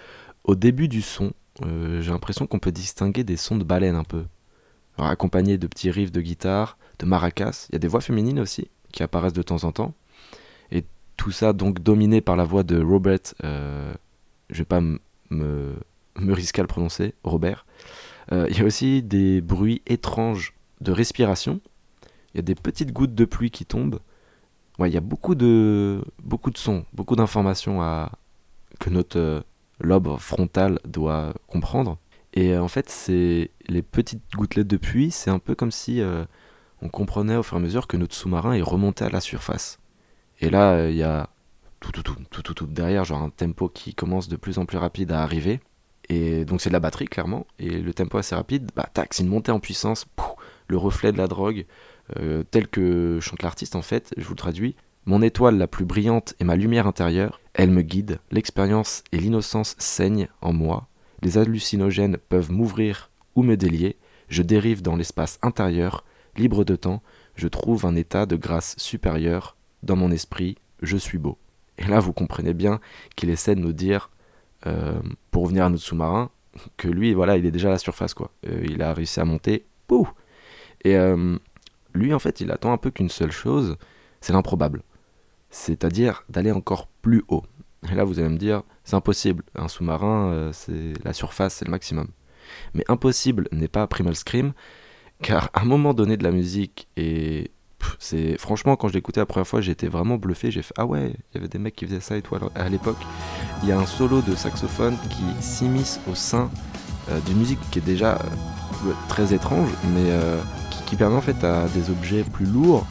au 0.44 0.54
début 0.54 0.88
du 0.88 1.02
son, 1.02 1.32
j'ai 1.62 2.10
l'impression 2.10 2.46
qu'on 2.46 2.58
peut 2.58 2.72
distinguer 2.72 3.24
des 3.24 3.36
sons 3.36 3.56
de 3.56 3.64
baleines 3.64 3.96
un 3.96 4.04
peu. 4.04 4.24
Accompagnés 4.98 5.58
de 5.58 5.66
petits 5.66 5.90
riffs 5.90 6.12
de 6.12 6.20
guitare, 6.20 6.76
de 6.98 7.06
maracas. 7.06 7.66
Il 7.70 7.74
y 7.74 7.76
a 7.76 7.78
des 7.78 7.88
voix 7.88 8.00
féminines 8.00 8.40
aussi 8.40 8.68
qui 8.92 9.02
apparaissent 9.02 9.32
de 9.32 9.42
temps 9.42 9.64
en 9.64 9.72
temps. 9.72 9.94
Tout 11.20 11.32
ça 11.32 11.52
donc 11.52 11.82
dominé 11.82 12.22
par 12.22 12.34
la 12.34 12.44
voix 12.44 12.62
de 12.62 12.82
Robert, 12.82 13.18
euh, 13.44 13.92
je 14.48 14.56
vais 14.56 14.64
pas 14.64 14.80
me, 14.80 14.98
me 15.28 16.32
risquer 16.32 16.60
à 16.60 16.62
le 16.62 16.66
prononcer, 16.66 17.12
Robert. 17.24 17.66
Euh, 18.32 18.46
il 18.48 18.56
y 18.56 18.62
a 18.62 18.64
aussi 18.64 19.02
des 19.02 19.42
bruits 19.42 19.82
étranges 19.86 20.54
de 20.80 20.92
respiration. 20.92 21.60
Il 22.32 22.38
y 22.38 22.40
a 22.40 22.42
des 22.42 22.54
petites 22.54 22.94
gouttes 22.94 23.14
de 23.14 23.26
pluie 23.26 23.50
qui 23.50 23.66
tombent. 23.66 24.00
Il 24.88 24.94
y 24.94 24.96
a 24.96 25.00
beaucoup 25.00 25.34
de, 25.34 26.02
beaucoup 26.22 26.50
de 26.50 26.58
sons, 26.58 26.84
beaucoup 26.92 27.16
d'informations 27.16 27.82
à, 27.82 28.12
que 28.78 28.90
notre 28.90 29.18
euh, 29.18 29.40
lobe 29.80 30.18
frontal 30.18 30.78
doit 30.84 31.34
comprendre. 31.46 31.98
Et 32.34 32.56
en 32.56 32.68
fait, 32.68 32.88
c'est 32.88 33.50
les 33.68 33.82
petites 33.82 34.22
gouttelettes 34.36 34.68
de 34.68 34.76
pluie, 34.76 35.10
c'est 35.10 35.30
un 35.30 35.40
peu 35.40 35.54
comme 35.54 35.72
si 35.72 36.00
on 36.80 36.88
comprenait 36.88 37.34
au 37.34 37.42
fur 37.42 37.56
et 37.56 37.60
à 37.60 37.62
mesure 37.62 37.88
que 37.88 37.96
notre 37.96 38.14
sous-marin 38.14 38.52
est 38.52 38.62
remonté 38.62 39.04
à 39.04 39.10
la 39.10 39.20
surface. 39.20 39.80
Et 40.40 40.48
là, 40.48 40.88
il 40.88 40.96
y 40.96 41.02
a 41.02 41.28
tout, 41.80 41.92
tout, 41.92 42.02
tout, 42.02 42.14
tout, 42.30 42.42
tout, 42.42 42.54
tout 42.54 42.66
derrière, 42.66 43.04
genre 43.04 43.22
un 43.22 43.30
tempo 43.30 43.68
qui 43.68 43.94
commence 43.94 44.28
de 44.28 44.36
plus 44.36 44.58
en 44.58 44.66
plus 44.66 44.78
rapide 44.78 45.12
à 45.12 45.22
arriver. 45.22 45.60
Et 46.08 46.44
donc 46.44 46.60
c'est 46.60 46.70
de 46.70 46.74
la 46.74 46.80
batterie, 46.80 47.06
clairement. 47.06 47.46
Et 47.58 47.70
le 47.70 47.94
tempo 47.94 48.18
assez 48.18 48.34
rapide, 48.34 48.70
bah 48.74 48.88
tac, 48.92 49.14
c'est 49.14 49.22
une 49.22 49.28
montée 49.28 49.52
en 49.52 49.60
puissance, 49.60 50.06
le 50.70 50.76
reflet 50.76 51.12
de 51.12 51.18
la 51.18 51.26
drogue, 51.26 51.66
euh, 52.18 52.42
tel 52.50 52.68
que 52.68 53.18
chante 53.20 53.42
l'artiste 53.42 53.76
en 53.76 53.82
fait, 53.82 54.14
je 54.16 54.24
vous 54.24 54.32
le 54.32 54.38
traduis. 54.38 54.76
Mon 55.06 55.22
étoile 55.22 55.58
la 55.58 55.66
plus 55.66 55.84
brillante 55.84 56.34
est 56.40 56.44
ma 56.44 56.56
lumière 56.56 56.86
intérieure, 56.86 57.40
elle 57.54 57.70
me 57.70 57.82
guide, 57.82 58.20
l'expérience 58.30 59.02
et 59.12 59.18
l'innocence 59.18 59.74
saignent 59.78 60.28
en 60.40 60.52
moi, 60.52 60.88
les 61.22 61.38
hallucinogènes 61.38 62.18
peuvent 62.28 62.52
m'ouvrir 62.52 63.10
ou 63.34 63.42
me 63.42 63.56
délier, 63.56 63.96
je 64.28 64.42
dérive 64.42 64.82
dans 64.82 64.96
l'espace 64.96 65.38
intérieur, 65.42 66.04
libre 66.36 66.64
de 66.64 66.76
temps, 66.76 67.02
je 67.34 67.48
trouve 67.48 67.86
un 67.86 67.96
état 67.96 68.26
de 68.26 68.36
grâce 68.36 68.74
supérieure, 68.78 69.56
dans 69.82 69.96
mon 69.96 70.10
esprit, 70.10 70.56
je 70.82 70.96
suis 70.96 71.18
beau. 71.18 71.38
Et 71.78 71.84
là, 71.84 71.98
vous 71.98 72.12
comprenez 72.12 72.52
bien 72.52 72.80
qu'il 73.16 73.30
essaie 73.30 73.54
de 73.54 73.60
nous 73.60 73.72
dire, 73.72 74.10
euh, 74.66 75.00
pour 75.30 75.44
revenir 75.44 75.64
à 75.64 75.70
notre 75.70 75.82
sous-marin, 75.82 76.30
que 76.76 76.88
lui, 76.88 77.14
voilà, 77.14 77.38
il 77.38 77.46
est 77.46 77.50
déjà 77.50 77.68
à 77.68 77.72
la 77.72 77.78
surface, 77.78 78.12
quoi. 78.12 78.30
Euh, 78.46 78.62
il 78.68 78.82
a 78.82 78.92
réussi 78.92 79.18
à 79.20 79.24
monter, 79.24 79.64
pouh 79.86 80.08
Et 80.84 80.96
euh, 80.96 81.36
lui, 81.94 82.14
en 82.14 82.18
fait, 82.18 82.40
il 82.40 82.50
attend 82.50 82.72
un 82.72 82.78
peu 82.78 82.90
qu'une 82.90 83.10
seule 83.10 83.32
chose, 83.32 83.76
c'est 84.20 84.32
l'improbable. 84.32 84.82
C'est-à-dire 85.50 86.24
d'aller 86.28 86.52
encore 86.52 86.88
plus 87.02 87.24
haut. 87.28 87.44
Et 87.90 87.94
là, 87.94 88.04
vous 88.04 88.18
allez 88.18 88.28
me 88.28 88.38
dire, 88.38 88.62
c'est 88.84 88.96
impossible. 88.96 89.42
Un 89.54 89.68
sous-marin, 89.68 90.50
c'est 90.52 90.92
la 91.04 91.12
surface, 91.12 91.54
c'est 91.54 91.64
le 91.64 91.70
maximum. 91.70 92.08
Mais 92.74 92.84
impossible 92.88 93.48
n'est 93.52 93.68
pas 93.68 93.86
Primal 93.86 94.14
Scream, 94.14 94.52
car 95.22 95.50
à 95.54 95.62
un 95.62 95.64
moment 95.64 95.94
donné 95.94 96.16
de 96.16 96.24
la 96.24 96.30
musique, 96.30 96.88
et 96.96 97.50
c'est 97.98 98.38
franchement 98.38 98.76
quand 98.76 98.88
je 98.88 98.94
l'écoutais 98.94 99.20
la 99.20 99.26
première 99.26 99.46
fois 99.46 99.60
j'étais 99.60 99.88
vraiment 99.88 100.16
bluffé 100.16 100.50
j'ai 100.50 100.62
fait 100.62 100.74
ah 100.76 100.86
ouais 100.86 101.14
il 101.14 101.34
y 101.34 101.38
avait 101.38 101.48
des 101.48 101.58
mecs 101.58 101.74
qui 101.74 101.86
faisaient 101.86 102.00
ça 102.00 102.16
et 102.16 102.22
tout 102.22 102.36
à 102.54 102.68
l'époque 102.68 102.98
il 103.62 103.68
y 103.68 103.72
a 103.72 103.78
un 103.78 103.86
solo 103.86 104.20
de 104.20 104.34
saxophone 104.34 104.96
qui 105.08 105.42
s'immisce 105.42 106.00
au 106.10 106.14
sein 106.14 106.50
euh, 107.08 107.18
d'une 107.20 107.38
musique 107.38 107.58
qui 107.70 107.78
est 107.78 107.82
déjà 107.82 108.16
euh, 108.16 108.92
très 109.08 109.32
étrange 109.34 109.70
mais 109.94 110.10
euh, 110.10 110.40
qui, 110.90 110.96
permet 110.96 111.16
en 111.16 111.20
fait 111.20 111.44
à 111.44 111.68
des 111.68 111.90
objets 111.90 112.24
plus 112.24 112.46
lourds 112.46 112.86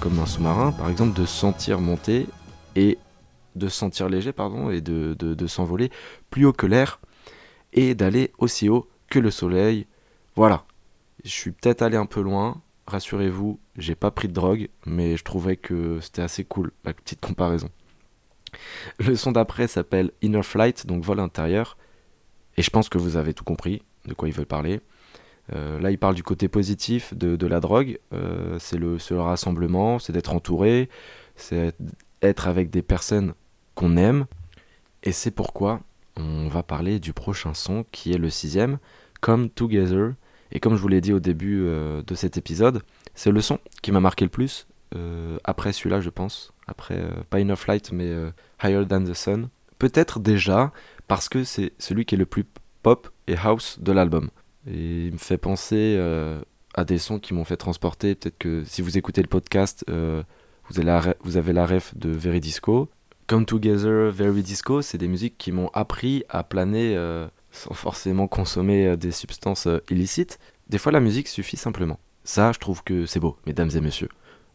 comme 0.00 0.18
un 0.18 0.26
sous-marin 0.26 0.72
par 0.72 0.88
exemple 0.88 1.18
de 1.18 1.26
sentir 1.26 1.80
monter 1.80 2.26
et 2.74 2.98
de 3.54 3.68
sentir 3.68 4.08
léger 4.08 4.32
pardon 4.32 4.70
et 4.70 4.80
de, 4.80 5.14
de 5.14 5.46
s'envoler 5.46 5.90
plus 6.30 6.46
haut 6.46 6.52
que 6.52 6.66
l'air 6.66 7.00
et 7.72 7.94
d'aller 7.94 8.32
aussi 8.38 8.68
haut 8.68 8.88
que 9.10 9.18
le 9.18 9.30
soleil 9.30 9.86
voilà 10.36 10.64
je 11.24 11.30
suis 11.30 11.50
peut-être 11.50 11.82
allé 11.82 11.96
un 11.96 12.06
peu 12.06 12.20
loin 12.20 12.62
rassurez-vous, 12.88 13.60
j'ai 13.76 13.94
pas 13.94 14.10
pris 14.10 14.28
de 14.28 14.32
drogue, 14.32 14.68
mais 14.86 15.16
je 15.16 15.24
trouvais 15.24 15.56
que 15.56 16.00
c'était 16.00 16.22
assez 16.22 16.44
cool, 16.44 16.72
la 16.84 16.94
petite 16.94 17.20
comparaison. 17.20 17.68
Le 18.98 19.14
son 19.14 19.32
d'après 19.32 19.68
s'appelle 19.68 20.10
Inner 20.22 20.42
Flight, 20.42 20.86
donc 20.86 21.04
vol 21.04 21.20
intérieur, 21.20 21.76
et 22.56 22.62
je 22.62 22.70
pense 22.70 22.88
que 22.88 22.98
vous 22.98 23.16
avez 23.16 23.34
tout 23.34 23.44
compris 23.44 23.82
de 24.06 24.14
quoi 24.14 24.28
ils 24.28 24.34
veulent 24.34 24.46
parler. 24.46 24.80
Euh, 25.54 25.80
là, 25.80 25.90
il 25.90 25.98
parle 25.98 26.14
du 26.14 26.22
côté 26.22 26.48
positif 26.48 27.14
de, 27.14 27.46
la 27.46 27.60
drogue, 27.60 27.98
euh, 28.12 28.58
c'est 28.58 28.76
le, 28.76 28.98
le, 29.10 29.20
rassemblement, 29.20 29.98
c'est 29.98 30.12
d'être 30.12 30.34
entouré, 30.34 30.88
c'est 31.36 31.74
être 32.22 32.48
avec 32.48 32.70
des 32.70 32.82
personnes 32.82 33.32
qu'on 33.74 33.96
aime, 33.96 34.26
et 35.04 35.12
c'est 35.12 35.30
pourquoi 35.30 35.80
on 36.16 36.48
va 36.48 36.62
parler 36.62 36.98
du 36.98 37.12
prochain 37.12 37.54
son 37.54 37.84
qui 37.92 38.12
est 38.12 38.18
le 38.18 38.28
sixième, 38.28 38.78
Come 39.20 39.48
Together, 39.48 40.12
et 40.52 40.60
comme 40.60 40.76
je 40.76 40.82
vous 40.82 40.88
l'ai 40.88 41.00
dit 41.00 41.12
au 41.12 41.20
début 41.20 41.62
euh, 41.64 42.02
de 42.02 42.14
cet 42.14 42.36
épisode, 42.36 42.82
c'est 43.14 43.30
le 43.30 43.40
son 43.40 43.58
qui 43.82 43.92
m'a 43.92 44.00
marqué 44.00 44.24
le 44.24 44.30
plus. 44.30 44.66
Après 45.44 45.72
celui-là, 45.72 46.00
je 46.00 46.08
pense. 46.08 46.54
Après, 46.66 46.98
pas 47.28 47.40
Enough 47.40 47.66
Light, 47.66 47.92
mais 47.92 48.10
Higher 48.62 48.86
Than 48.88 49.04
the 49.04 49.12
Sun. 49.12 49.48
Peut-être 49.78 50.18
déjà 50.18 50.72
parce 51.08 51.28
que 51.28 51.44
c'est 51.44 51.72
celui 51.78 52.06
qui 52.06 52.14
est 52.14 52.18
le 52.18 52.24
plus 52.24 52.46
pop 52.82 53.10
et 53.26 53.36
house 53.36 53.78
de 53.80 53.92
l'album. 53.92 54.30
Il 54.70 55.12
me 55.12 55.18
fait 55.18 55.38
penser 55.38 55.98
à 56.74 56.84
des 56.84 56.98
sons 56.98 57.18
qui 57.18 57.34
m'ont 57.34 57.44
fait 57.44 57.56
transporter. 57.56 58.14
Peut-être 58.14 58.38
que 58.38 58.64
si 58.64 58.82
vous 58.82 58.98
écoutez 58.98 59.22
le 59.22 59.28
podcast, 59.28 59.84
vous, 59.88 60.78
avez 60.78 60.84
la, 60.84 61.14
vous 61.22 61.36
avez 61.36 61.52
la 61.52 61.66
ref 61.66 61.96
de 61.96 62.10
Very 62.10 62.40
Disco. 62.40 62.88
Come 63.26 63.44
Together, 63.44 64.10
Very 64.10 64.42
Disco, 64.42 64.80
c'est 64.82 64.98
des 64.98 65.08
musiques 65.08 65.36
qui 65.38 65.52
m'ont 65.52 65.68
appris 65.74 66.24
à 66.28 66.42
planer 66.42 66.96
sans 67.50 67.74
forcément 67.74 68.28
consommer 68.28 68.86
euh, 68.86 68.96
des 68.96 69.12
substances 69.12 69.66
euh, 69.66 69.82
illicites. 69.90 70.38
Des 70.68 70.78
fois, 70.78 70.92
la 70.92 71.00
musique 71.00 71.28
suffit 71.28 71.56
simplement. 71.56 71.98
Ça, 72.24 72.52
je 72.52 72.58
trouve 72.58 72.82
que 72.84 73.06
c'est 73.06 73.20
beau, 73.20 73.36
mesdames 73.46 73.70
et 73.74 73.80
messieurs. 73.80 74.10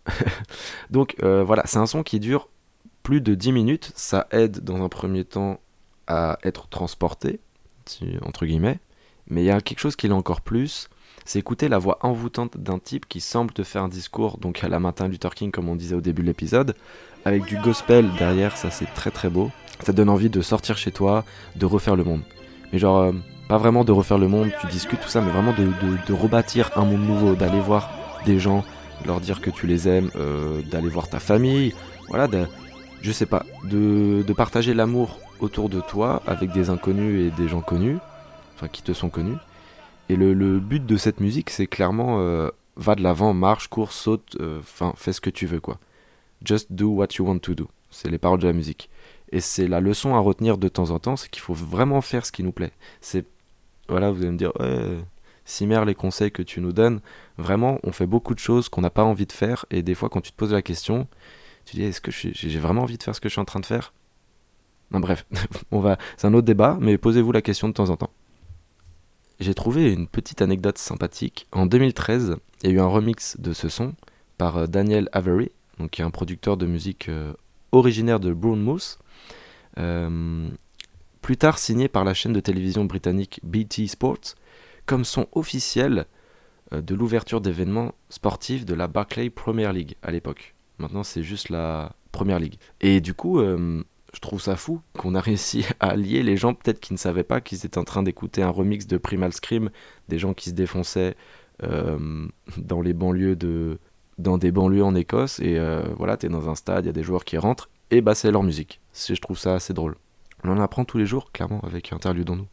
Donc 0.89 1.15
euh, 1.23 1.43
voilà, 1.43 1.63
c'est 1.65 1.77
un 1.77 1.85
son 1.85 2.03
qui 2.03 2.19
dure 2.19 2.49
plus 3.01 3.21
de 3.21 3.35
10 3.35 3.51
minutes. 3.51 3.91
Ça 3.95 4.27
aide 4.31 4.63
dans 4.63 4.83
un 4.83 4.89
premier 4.89 5.25
temps 5.25 5.59
à 6.07 6.37
être 6.43 6.67
transporté, 6.67 7.39
entre 8.21 8.45
guillemets. 8.45 8.79
Mais 9.29 9.43
il 9.43 9.45
y 9.45 9.51
a 9.51 9.61
quelque 9.61 9.79
chose 9.79 9.95
qui 9.95 10.07
l'est 10.07 10.13
encore 10.13 10.41
plus, 10.41 10.89
c'est 11.25 11.39
écouter 11.39 11.69
la 11.69 11.77
voix 11.77 11.99
envoûtante 12.01 12.57
d'un 12.57 12.79
type 12.79 13.07
qui 13.07 13.21
semble 13.21 13.53
te 13.53 13.63
faire 13.63 13.83
un 13.83 13.87
discours, 13.87 14.37
donc 14.37 14.63
à 14.63 14.67
la 14.67 14.79
Martin 14.79 15.07
Luther 15.07 15.33
King 15.33 15.51
comme 15.51 15.69
on 15.69 15.75
disait 15.75 15.95
au 15.95 16.01
début 16.01 16.21
de 16.21 16.27
l'épisode, 16.27 16.75
avec 17.25 17.45
du 17.45 17.57
gospel 17.57 18.09
derrière, 18.17 18.57
ça 18.57 18.69
c'est 18.69 18.91
très 18.93 19.11
très 19.11 19.29
beau. 19.29 19.49
Ça 19.79 19.93
donne 19.93 20.09
envie 20.09 20.29
de 20.29 20.41
sortir 20.41 20.77
chez 20.77 20.91
toi, 20.91 21.25
de 21.55 21.65
refaire 21.65 21.95
le 21.95 22.03
monde. 22.03 22.21
Mais 22.71 22.79
genre, 22.79 22.99
euh, 22.99 23.11
pas 23.47 23.57
vraiment 23.57 23.83
de 23.83 23.91
refaire 23.91 24.17
le 24.17 24.27
monde, 24.27 24.51
tu 24.61 24.67
discutes 24.67 25.01
tout 25.01 25.09
ça, 25.09 25.21
mais 25.21 25.31
vraiment 25.31 25.53
de, 25.53 26.13
rebâtir 26.13 26.71
un 26.75 26.85
monde 26.85 27.05
nouveau, 27.05 27.35
d'aller 27.35 27.59
voir 27.59 27.89
des 28.25 28.39
gens, 28.39 28.63
leur 29.05 29.19
dire 29.19 29.41
que 29.41 29.49
tu 29.49 29.67
les 29.67 29.87
aimes, 29.87 30.09
euh, 30.15 30.61
d'aller 30.63 30.89
voir 30.89 31.09
ta 31.09 31.19
famille, 31.19 31.73
voilà, 32.09 32.27
de, 32.27 32.45
je 33.01 33.11
sais 33.11 33.25
pas, 33.25 33.45
de, 33.69 34.23
de 34.25 34.33
partager 34.33 34.73
l'amour 34.73 35.19
autour 35.39 35.69
de 35.69 35.81
toi 35.81 36.21
avec 36.27 36.51
des 36.51 36.69
inconnus 36.69 37.27
et 37.27 37.41
des 37.41 37.47
gens 37.47 37.61
connus, 37.61 37.97
enfin 38.55 38.67
qui 38.67 38.81
te 38.81 38.93
sont 38.93 39.09
connus. 39.09 39.37
Et 40.09 40.15
le, 40.15 40.33
le 40.33 40.59
but 40.59 40.85
de 40.85 40.97
cette 40.97 41.19
musique, 41.19 41.49
c'est 41.49 41.67
clairement 41.67 42.19
euh, 42.19 42.49
va 42.75 42.95
de 42.95 43.03
l'avant, 43.03 43.33
marche, 43.33 43.67
cours, 43.67 43.91
saute, 43.91 44.37
enfin 44.59 44.93
fais 44.95 45.13
ce 45.13 45.21
que 45.21 45.29
tu 45.29 45.45
veux 45.45 45.59
quoi. 45.59 45.79
Just 46.43 46.71
do 46.73 46.89
what 46.89 47.07
you 47.17 47.25
want 47.25 47.39
to 47.39 47.55
do. 47.55 47.67
C'est 47.89 48.09
les 48.09 48.17
paroles 48.17 48.39
de 48.39 48.47
la 48.47 48.53
musique. 48.53 48.89
Et 49.31 49.39
c'est 49.39 49.67
la 49.67 49.79
leçon 49.79 50.15
à 50.15 50.19
retenir 50.19 50.57
de 50.57 50.67
temps 50.67 50.91
en 50.91 50.99
temps, 50.99 51.15
c'est 51.15 51.29
qu'il 51.29 51.41
faut 51.41 51.53
vraiment 51.53 52.01
faire 52.01 52.25
ce 52.25 52.31
qui 52.31 52.43
nous 52.43 52.51
plaît. 52.51 52.71
C'est 53.01 53.25
voilà, 53.89 54.11
vous 54.11 54.21
allez 54.21 54.31
me 54.31 54.37
dire, 54.37 54.53
ouais, 54.59 54.97
Simer, 55.45 55.83
les 55.85 55.95
conseils 55.95 56.31
que 56.31 56.41
tu 56.41 56.61
nous 56.61 56.71
donnes, 56.71 57.01
vraiment, 57.37 57.79
on 57.83 57.91
fait 57.91 58.07
beaucoup 58.07 58.33
de 58.33 58.39
choses 58.39 58.69
qu'on 58.69 58.81
n'a 58.81 58.89
pas 58.89 59.03
envie 59.03 59.25
de 59.25 59.31
faire, 59.31 59.65
et 59.71 59.81
des 59.83 59.95
fois, 59.95 60.09
quand 60.09 60.21
tu 60.21 60.31
te 60.31 60.37
poses 60.37 60.53
la 60.53 60.61
question, 60.61 61.07
tu 61.65 61.75
dis, 61.75 61.83
est-ce 61.83 62.01
que 62.01 62.11
j'ai 62.11 62.59
vraiment 62.59 62.83
envie 62.83 62.97
de 62.97 63.03
faire 63.03 63.15
ce 63.15 63.21
que 63.21 63.29
je 63.29 63.33
suis 63.33 63.41
en 63.41 63.45
train 63.45 63.59
de 63.59 63.65
faire? 63.65 63.93
Non, 64.91 64.99
bref, 64.99 65.25
on 65.71 65.79
va, 65.79 65.97
c'est 66.17 66.27
un 66.27 66.33
autre 66.33 66.45
débat, 66.45 66.77
mais 66.79 66.97
posez-vous 66.97 67.31
la 67.31 67.41
question 67.41 67.67
de 67.67 67.73
temps 67.73 67.89
en 67.89 67.97
temps. 67.97 68.11
J'ai 69.43 69.53
trouvé 69.53 69.91
une 69.91 70.07
petite 70.07 70.41
anecdote 70.41 70.77
sympathique. 70.77 71.47
En 71.51 71.65
2013, 71.65 72.37
il 72.63 72.69
y 72.69 72.71
a 72.71 72.75
eu 72.77 72.79
un 72.79 72.87
remix 72.87 73.37
de 73.41 73.51
ce 73.51 73.67
son 73.67 73.93
par 74.37 74.55
euh, 74.55 74.67
Daniel 74.67 75.09
Avery, 75.11 75.51
donc 75.79 75.91
qui 75.91 76.01
est 76.01 76.05
un 76.05 76.11
producteur 76.11 76.55
de 76.55 76.65
musique 76.65 77.09
euh, 77.09 77.33
originaire 77.73 78.21
de 78.21 78.31
Bournemouth. 78.31 78.99
Euh, 79.77 80.47
plus 81.21 81.35
tard 81.35 81.59
signé 81.59 81.89
par 81.89 82.05
la 82.05 82.13
chaîne 82.13 82.31
de 82.31 82.39
télévision 82.39 82.85
britannique 82.85 83.41
BT 83.43 83.87
Sports 83.87 84.35
comme 84.85 85.03
son 85.03 85.27
officiel 85.33 86.05
de 86.71 86.95
l'ouverture 86.95 87.41
d'événements 87.41 87.93
sportifs 88.07 88.63
de 88.63 88.73
la 88.73 88.87
Barclay 88.87 89.29
Premier 89.29 89.73
League 89.73 89.95
à 90.03 90.11
l'époque. 90.11 90.55
Maintenant, 90.77 91.03
c'est 91.03 91.23
juste 91.23 91.49
la 91.49 91.91
Première 92.13 92.39
League. 92.39 92.59
Et 92.79 93.01
du 93.01 93.13
coup, 93.13 93.41
je 94.13 94.19
trouve 94.19 94.41
ça 94.41 94.55
fou 94.55 94.81
qu'on 94.97 95.15
a 95.15 95.21
réussi 95.21 95.65
à 95.79 95.95
lier 95.95 96.23
les 96.23 96.37
gens 96.37 96.53
peut-être 96.53 96.79
qui 96.79 96.93
ne 96.93 96.97
savaient 96.97 97.23
pas 97.23 97.41
qu'ils 97.41 97.65
étaient 97.65 97.77
en 97.77 97.83
train 97.83 98.03
d'écouter 98.03 98.41
un 98.41 98.49
remix 98.49 98.87
de 98.87 98.97
Primal 98.97 99.33
Scream, 99.33 99.69
des 100.09 100.19
gens 100.19 100.33
qui 100.33 100.49
se 100.49 100.55
défonçaient 100.55 101.15
euh, 101.63 102.27
dans 102.57 102.81
les 102.81 102.93
banlieues 102.93 103.35
de 103.35 103.79
dans 104.19 104.37
des 104.37 104.51
banlieues 104.51 104.83
en 104.83 104.93
Écosse 104.93 105.39
et 105.39 105.59
voilà, 105.97 106.17
tu 106.17 106.27
es 106.27 106.29
dans 106.29 106.47
un 106.47 106.53
stade, 106.53 106.85
il 106.85 106.87
y 106.87 106.89
a 106.89 106.93
des 106.93 107.01
joueurs 107.01 107.25
qui 107.25 107.37
rentrent 107.39 107.69
et 107.89 108.01
bah 108.01 108.13
c'est 108.13 108.31
leur 108.31 108.43
musique. 108.43 108.79
Je 108.93 109.19
trouve 109.19 109.39
ça 109.39 109.55
assez 109.55 109.73
drôle. 109.73 109.95
On 110.43 110.49
en 110.49 110.59
apprend 110.59 110.83
tous 110.85 110.97
les 110.97 111.05
jours, 111.05 111.31
clairement, 111.31 111.61
avec 111.61 111.93
Interlude-nous. 111.93 112.47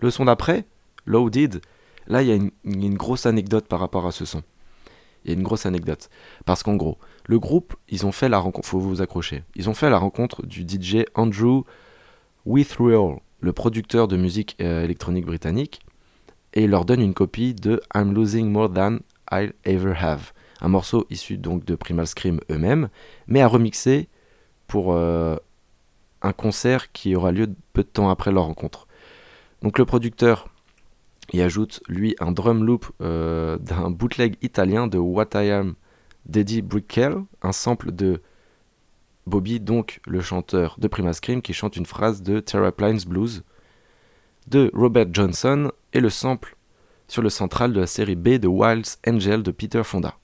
Le 0.00 0.10
son 0.10 0.24
d'après, 0.24 0.64
Loaded, 1.04 1.60
là, 2.06 2.22
il 2.22 2.28
y, 2.28 2.32
a 2.32 2.36
une 2.64 2.94
grosse 2.94 3.26
anecdote 3.26 3.66
par 3.68 3.80
rapport 3.80 4.06
à 4.06 4.12
ce 4.12 4.24
son. 4.24 4.42
Il 5.24 5.30
y 5.30 5.34
a 5.34 5.36
une 5.36 5.42
grosse 5.42 5.66
anecdote. 5.66 6.08
Parce 6.44 6.62
qu'en 6.62 6.76
gros, 6.76 6.98
le 7.26 7.38
groupe, 7.38 7.74
ils 7.88 8.06
ont 8.06 8.12
fait 8.12 8.28
la 8.28 8.38
rencontre, 8.38 8.68
faut 8.68 8.78
vous 8.78 9.02
accrocher, 9.02 9.42
ils 9.56 9.68
ont 9.68 9.74
fait 9.74 9.90
la 9.90 9.98
rencontre 9.98 10.46
du 10.46 10.62
DJ 10.62 11.04
Andrew 11.14 11.62
Withrow, 12.44 13.20
le 13.40 13.52
producteur 13.52 14.08
de 14.08 14.16
musique 14.16 14.56
euh, 14.60 14.84
électronique 14.84 15.26
britannique, 15.26 15.80
et 16.54 16.64
il 16.64 16.70
leur 16.70 16.84
donne 16.84 17.00
une 17.00 17.14
copie 17.14 17.54
de 17.54 17.80
I'm 17.94 18.14
Losing 18.14 18.50
More 18.50 18.72
Than 18.72 18.98
I'll 19.32 19.52
Ever 19.64 19.94
Have, 19.98 20.32
un 20.60 20.68
morceau 20.68 21.06
issu 21.10 21.36
donc 21.36 21.64
de 21.64 21.74
Primal 21.74 22.06
Scream 22.06 22.40
eux-mêmes, 22.50 22.88
mais 23.26 23.42
à 23.42 23.48
remixer 23.48 24.08
pour 24.68 24.92
euh, 24.92 25.36
un 26.22 26.32
concert 26.32 26.92
qui 26.92 27.14
aura 27.14 27.32
lieu 27.32 27.48
peu 27.72 27.82
de 27.82 27.88
temps 27.88 28.08
après 28.08 28.32
leur 28.32 28.44
rencontre. 28.44 28.86
Donc 29.62 29.78
le 29.78 29.84
producteur 29.84 30.48
y 31.32 31.40
ajoute 31.40 31.82
lui 31.88 32.14
un 32.20 32.30
drum 32.30 32.64
loop 32.64 32.86
euh, 33.00 33.58
d'un 33.58 33.90
bootleg 33.90 34.36
italien 34.42 34.86
de 34.86 34.98
What 34.98 35.30
I 35.34 35.50
Am 35.50 35.74
d'Eddie 36.26 36.62
Brickell, 36.62 37.16
un 37.42 37.52
sample 37.52 37.92
de 37.92 38.20
Bobby, 39.26 39.60
donc 39.60 40.00
le 40.06 40.20
chanteur 40.20 40.76
de 40.78 40.88
Prima 40.88 41.12
Scream, 41.12 41.42
qui 41.42 41.52
chante 41.52 41.76
une 41.76 41.86
phrase 41.86 42.22
de 42.22 42.40
Terraplanes 42.40 43.00
Blues, 43.06 43.42
de 44.48 44.70
Robert 44.74 45.06
Johnson 45.12 45.72
et 45.92 46.00
le 46.00 46.10
sample 46.10 46.56
sur 47.08 47.22
le 47.22 47.30
central 47.30 47.72
de 47.72 47.80
la 47.80 47.86
série 47.86 48.16
B 48.16 48.30
de 48.38 48.48
Wild's 48.48 48.98
Angel 49.06 49.42
de 49.42 49.50
Peter 49.50 49.82
Fonda. 49.82 50.16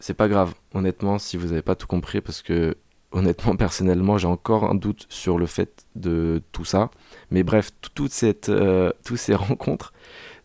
C'est 0.00 0.14
pas 0.14 0.28
grave, 0.28 0.54
honnêtement, 0.74 1.18
si 1.18 1.36
vous 1.36 1.48
n'avez 1.48 1.62
pas 1.62 1.74
tout 1.74 1.86
compris, 1.86 2.20
parce 2.20 2.42
que 2.42 2.76
honnêtement, 3.10 3.56
personnellement, 3.56 4.18
j'ai 4.18 4.28
encore 4.28 4.64
un 4.64 4.74
doute 4.74 5.06
sur 5.08 5.38
le 5.38 5.46
fait 5.46 5.86
de 5.96 6.42
tout 6.52 6.64
ça. 6.64 6.90
Mais 7.30 7.42
bref, 7.42 7.70
toute 7.94 8.12
cette, 8.12 8.48
euh, 8.48 8.92
toutes 9.04 9.18
ces 9.18 9.34
rencontres, 9.36 9.92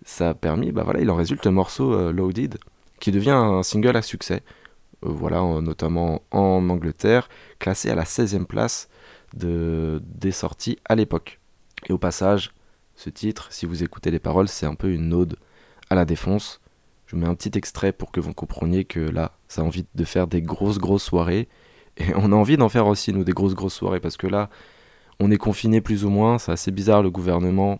ça 0.06 0.30
a 0.30 0.34
permis, 0.34 0.72
bah 0.72 0.84
voilà, 0.84 1.00
il 1.00 1.10
en 1.10 1.16
résulte 1.16 1.46
un 1.48 1.52
morceau 1.52 1.94
euh, 1.94 2.12
Loaded 2.12 2.58
qui 3.00 3.12
devient 3.12 3.32
un 3.32 3.64
single 3.64 3.96
à 3.98 4.02
succès. 4.02 4.44
Euh, 5.04 5.10
voilà, 5.10 5.42
notamment 5.62 6.22
en 6.32 6.70
Angleterre, 6.70 7.30
classé 7.60 7.90
à 7.90 7.96
la 7.96 8.04
16e 8.04 8.46
place 8.46 8.90
de, 9.36 10.02
des 10.06 10.32
sorties 10.32 10.78
à 10.86 10.96
l'époque. 10.96 11.40
Et 11.88 11.94
au 11.94 11.98
passage, 11.98 12.54
ce 12.96 13.10
titre, 13.10 13.48
si 13.52 13.66
vous 13.66 13.84
écoutez 13.84 14.12
les 14.12 14.20
paroles, 14.20 14.48
c'est 14.48 14.66
un 14.66 14.76
peu 14.76 14.92
une 14.92 15.14
ode 15.14 15.38
à 15.90 15.96
la 15.96 16.06
défense. 16.06 16.62
Je 17.08 17.16
mets 17.16 17.28
un 17.28 17.36
petit 17.36 17.58
extrait 17.58 17.92
pour 17.92 18.12
que 18.12 18.20
vous 18.20 18.34
compreniez 18.34 18.86
que 18.86 19.00
là, 19.00 19.34
ça 19.48 19.62
a 19.62 19.66
envie 19.66 19.86
de 19.94 20.04
faire 20.06 20.28
des 20.28 20.42
grosses, 20.42 20.80
grosses 20.80 21.04
soirées 21.04 21.48
et 21.98 22.14
on 22.16 22.32
a 22.32 22.36
envie 22.36 22.58
d'en 22.58 22.70
faire 22.70 22.88
aussi, 22.88 23.14
nous, 23.14 23.24
des 23.24 23.34
grosses, 23.34 23.54
grosses 23.54 23.76
soirées, 23.76 24.00
parce 24.00 24.18
que 24.18 24.28
là, 24.28 24.50
on 25.20 25.32
est 25.32 25.38
confiné 25.38 25.82
plus 25.82 26.06
ou 26.06 26.10
moins, 26.10 26.38
c'est 26.40 26.52
assez 26.52 26.72
bizarre, 26.72 27.04
le 27.04 27.12
gouvernement. 27.12 27.80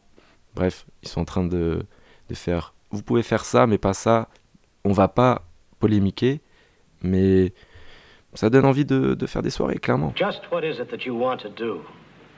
Bref, 0.56 0.86
ils 1.02 1.10
sont 1.10 1.22
en 1.22 1.26
train 1.26 1.44
de, 1.44 1.86
de 2.30 2.36
faire. 2.36 2.74
Vous 2.92 3.02
pouvez 3.02 3.24
faire 3.24 3.44
ça, 3.44 3.66
mais 3.66 3.78
pas 3.78 3.94
ça. 3.94 4.30
On 4.86 4.92
va 4.92 5.08
pas 5.08 5.44
polémiquer, 5.80 6.42
mais 7.04 7.54
ça 8.34 8.50
donne 8.50 8.66
envie 8.66 8.86
de, 8.86 9.14
de 9.14 9.26
faire 9.28 9.42
des 9.42 9.50
soirées, 9.50 9.78
clairement. 9.78 10.14
Just 10.16 10.42
what 10.52 10.64
is 10.64 10.80
it 10.80 10.90
that 10.90 11.06
you 11.06 11.14
want 11.16 11.38
to 11.42 11.50
do? 11.50 11.82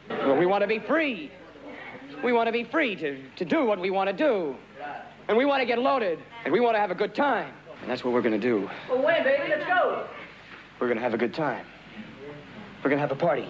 Well, 0.10 0.38
we 0.38 0.46
want 0.46 0.62
to 0.62 0.68
be 0.68 0.80
free. 0.80 1.32
We 2.24 2.34
want 2.34 2.48
to 2.48 2.52
be 2.52 2.64
free 2.64 2.96
to, 2.98 3.18
to 3.38 3.46
do 3.46 3.66
what 3.66 3.80
we 3.80 3.90
want 3.90 4.10
to 4.10 4.14
do. 4.16 4.56
And 5.28 5.38
we 5.38 5.46
want 5.46 5.62
to 5.62 5.66
get 5.66 5.80
loaded. 5.80 6.20
And 6.44 6.54
we 6.54 6.60
want 6.60 6.76
to 6.76 6.80
have 6.80 6.92
a 6.92 6.96
good 6.96 7.16
time. 7.16 7.52
And 7.82 7.90
that's 7.90 8.04
what 8.04 8.14
we're 8.14 8.22
going 8.22 8.40
to 8.40 8.48
do. 8.48 8.70
Well, 8.90 9.02
when, 9.02 9.24
baby? 9.24 9.50
Let's 9.50 9.66
go. 9.66 10.06
We're 10.80 10.90
gonna 10.90 11.00
have 11.02 11.14
a 11.14 11.18
good 11.18 11.34
time. 11.34 11.66
We're 12.84 12.90
gonna 12.90 13.02
have 13.02 13.12
a 13.12 13.16
party. 13.16 13.46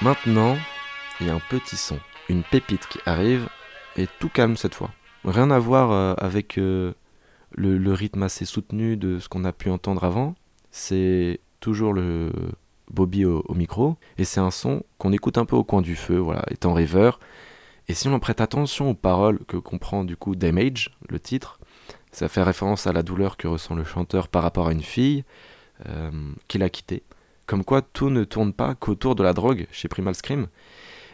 Maintenant, 0.00 0.56
il 1.20 1.26
y 1.26 1.30
a 1.30 1.34
un 1.34 1.42
petit 1.50 1.76
son, 1.76 1.98
une 2.30 2.42
pépite 2.42 2.86
qui 2.88 2.98
arrive 3.04 3.48
et 3.96 4.06
tout 4.18 4.30
calme 4.30 4.56
cette 4.56 4.74
fois. 4.74 4.90
Rien 5.26 5.50
à 5.50 5.58
voir 5.58 5.92
euh, 5.92 6.14
avec 6.16 6.56
euh, 6.56 6.94
le, 7.52 7.92
rythme 7.92 8.22
assez 8.22 8.44
soutenu 8.44 8.96
de 8.96 9.18
ce 9.18 9.28
qu'on 9.28 9.44
a 9.44 9.52
pu 9.52 9.70
entendre 9.70 10.04
avant. 10.04 10.34
C'est 10.70 11.40
toujours 11.60 11.92
le 11.92 12.32
Bobby 12.90 13.24
au, 13.24 13.44
micro 13.54 13.96
et 14.18 14.24
c'est 14.24 14.40
un 14.40 14.50
son 14.50 14.82
qu'on 14.98 15.12
écoute 15.12 15.38
un 15.38 15.44
peu 15.44 15.56
au 15.56 15.64
coin 15.64 15.82
du 15.82 15.96
feu, 15.96 16.18
voilà, 16.18 16.44
étant 16.50 16.72
rêveur. 16.72 17.20
Et 17.88 17.94
si 17.94 18.08
on 18.08 18.18
prête 18.20 18.40
attention 18.40 18.90
aux 18.90 18.94
paroles 18.94 19.40
que 19.46 19.56
comprend 19.56 20.04
du 20.04 20.16
coup 20.16 20.36
Damage, 20.36 20.96
le 21.08 21.18
titre, 21.18 21.58
ça 22.12 22.28
fait 22.28 22.42
référence 22.42 22.86
à 22.86 22.92
la 22.92 23.02
douleur 23.02 23.36
que 23.36 23.48
ressent 23.48 23.74
le 23.74 23.84
chanteur 23.84 24.28
par 24.28 24.42
rapport 24.42 24.68
à 24.68 24.72
une 24.72 24.82
fille 24.82 25.24
euh, 25.88 26.10
qu'il 26.46 26.62
a 26.62 26.70
quittée. 26.70 27.02
Comme 27.46 27.64
quoi 27.64 27.82
tout 27.82 28.10
ne 28.10 28.22
tourne 28.22 28.52
pas 28.52 28.74
qu'autour 28.74 29.16
de 29.16 29.24
la 29.24 29.32
drogue 29.32 29.66
chez 29.72 29.88
Primal 29.88 30.14
Scream. 30.14 30.46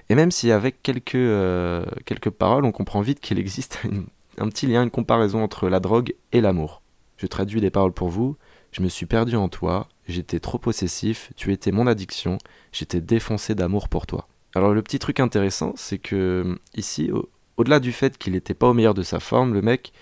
Et 0.09 0.15
même 0.15 0.31
si 0.31 0.53
avec 0.53 0.83
quelques, 0.83 1.15
euh, 1.15 1.85
quelques 2.05 2.31
paroles, 2.31 2.65
on 2.65 2.73
comprend 2.73 3.01
vite 3.01 3.21
qu'il 3.21 3.39
existe 3.39 3.81
un 4.39 4.49
petit 4.49 4.67
lien, 4.67 4.83
une 4.83 4.91
comparaison 4.91 5.43
entre 5.43 5.69
la 5.69 5.81
drogue 5.81 6.15
et 6.33 6.41
l'amour. 6.41 6.83
Je 7.17 7.27
traduis 7.27 7.61
les 7.61 7.71
paroles 7.71 7.93
pour 7.93 8.09
vous. 8.09 8.37
Je 8.73 8.83
me 8.83 8.89
suis 8.89 9.07
perdu 9.07 9.37
en 9.37 9.49
toi, 9.49 9.89
j'étais 10.07 10.41
trop 10.41 10.59
possessif, 10.59 11.33
tu 11.37 11.53
étais 11.53 11.73
mon 11.73 11.87
addiction, 11.87 12.37
j'étais 12.73 13.01
défoncé 13.01 13.55
d'amour 13.55 13.89
pour 13.89 14.07
toi. 14.07 14.29
Alors 14.55 14.75
le 14.75 14.83
petit 14.83 14.99
truc 14.99 15.21
intéressant, 15.21 15.73
c'est 15.77 15.99
que 15.99 16.59
ici, 16.75 17.11
au-delà 17.57 17.81
du 17.81 17.93
fait 17.93 18.19
qu'il 18.19 18.35
n'était 18.35 18.55
pas 18.55 18.69
au 18.69 18.75
meilleur 18.75 18.95
de 18.95 19.03
sa 19.03 19.21
forme, 19.21 19.55
le 19.55 19.63
mec, 19.63 19.93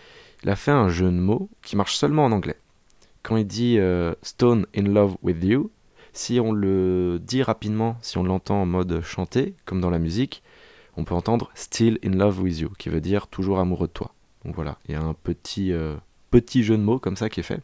il 0.42 0.50
a 0.50 0.56
fait 0.56 0.72
un 0.72 0.88
jeu 0.88 1.06
de 1.06 1.10
mots 1.10 1.48
qui 1.62 1.76
marche 1.76 1.96
seulement 1.96 2.24
en 2.24 2.32
anglais. 2.32 2.58
Quand 3.22 3.36
il 3.36 3.46
dit 3.46 3.78
euh, 3.78 4.14
Stone 4.22 4.66
in 4.76 4.82
love 4.82 5.16
with 5.22 5.42
you, 5.42 5.70
si 6.12 6.38
on 6.40 6.52
le 6.52 7.18
dit 7.20 7.42
rapidement, 7.42 7.96
si 8.02 8.18
on 8.18 8.24
l'entend 8.24 8.62
en 8.62 8.66
mode 8.66 9.00
chanté, 9.02 9.54
comme 9.64 9.80
dans 9.80 9.90
la 9.90 9.98
musique, 9.98 10.42
on 10.96 11.04
peut 11.04 11.14
entendre 11.14 11.50
Still 11.54 11.98
in 12.04 12.10
love 12.10 12.40
with 12.40 12.60
you, 12.60 12.70
qui 12.78 12.88
veut 12.88 13.00
dire 13.00 13.26
toujours 13.26 13.58
amoureux 13.58 13.88
de 13.88 13.92
toi. 13.92 14.13
Donc 14.44 14.54
voilà, 14.54 14.78
il 14.88 14.92
y 14.92 14.94
a 14.94 15.00
un 15.00 15.14
petit, 15.14 15.72
euh, 15.72 15.96
petit 16.30 16.62
jeu 16.62 16.76
de 16.76 16.82
mots 16.82 16.98
comme 16.98 17.16
ça 17.16 17.28
qui 17.28 17.40
est 17.40 17.44
fait, 17.44 17.60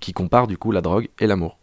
qui 0.00 0.12
compare 0.12 0.46
du 0.46 0.58
coup 0.58 0.72
la 0.72 0.80
drogue 0.80 1.08
et 1.18 1.26
l'amour. 1.26 1.58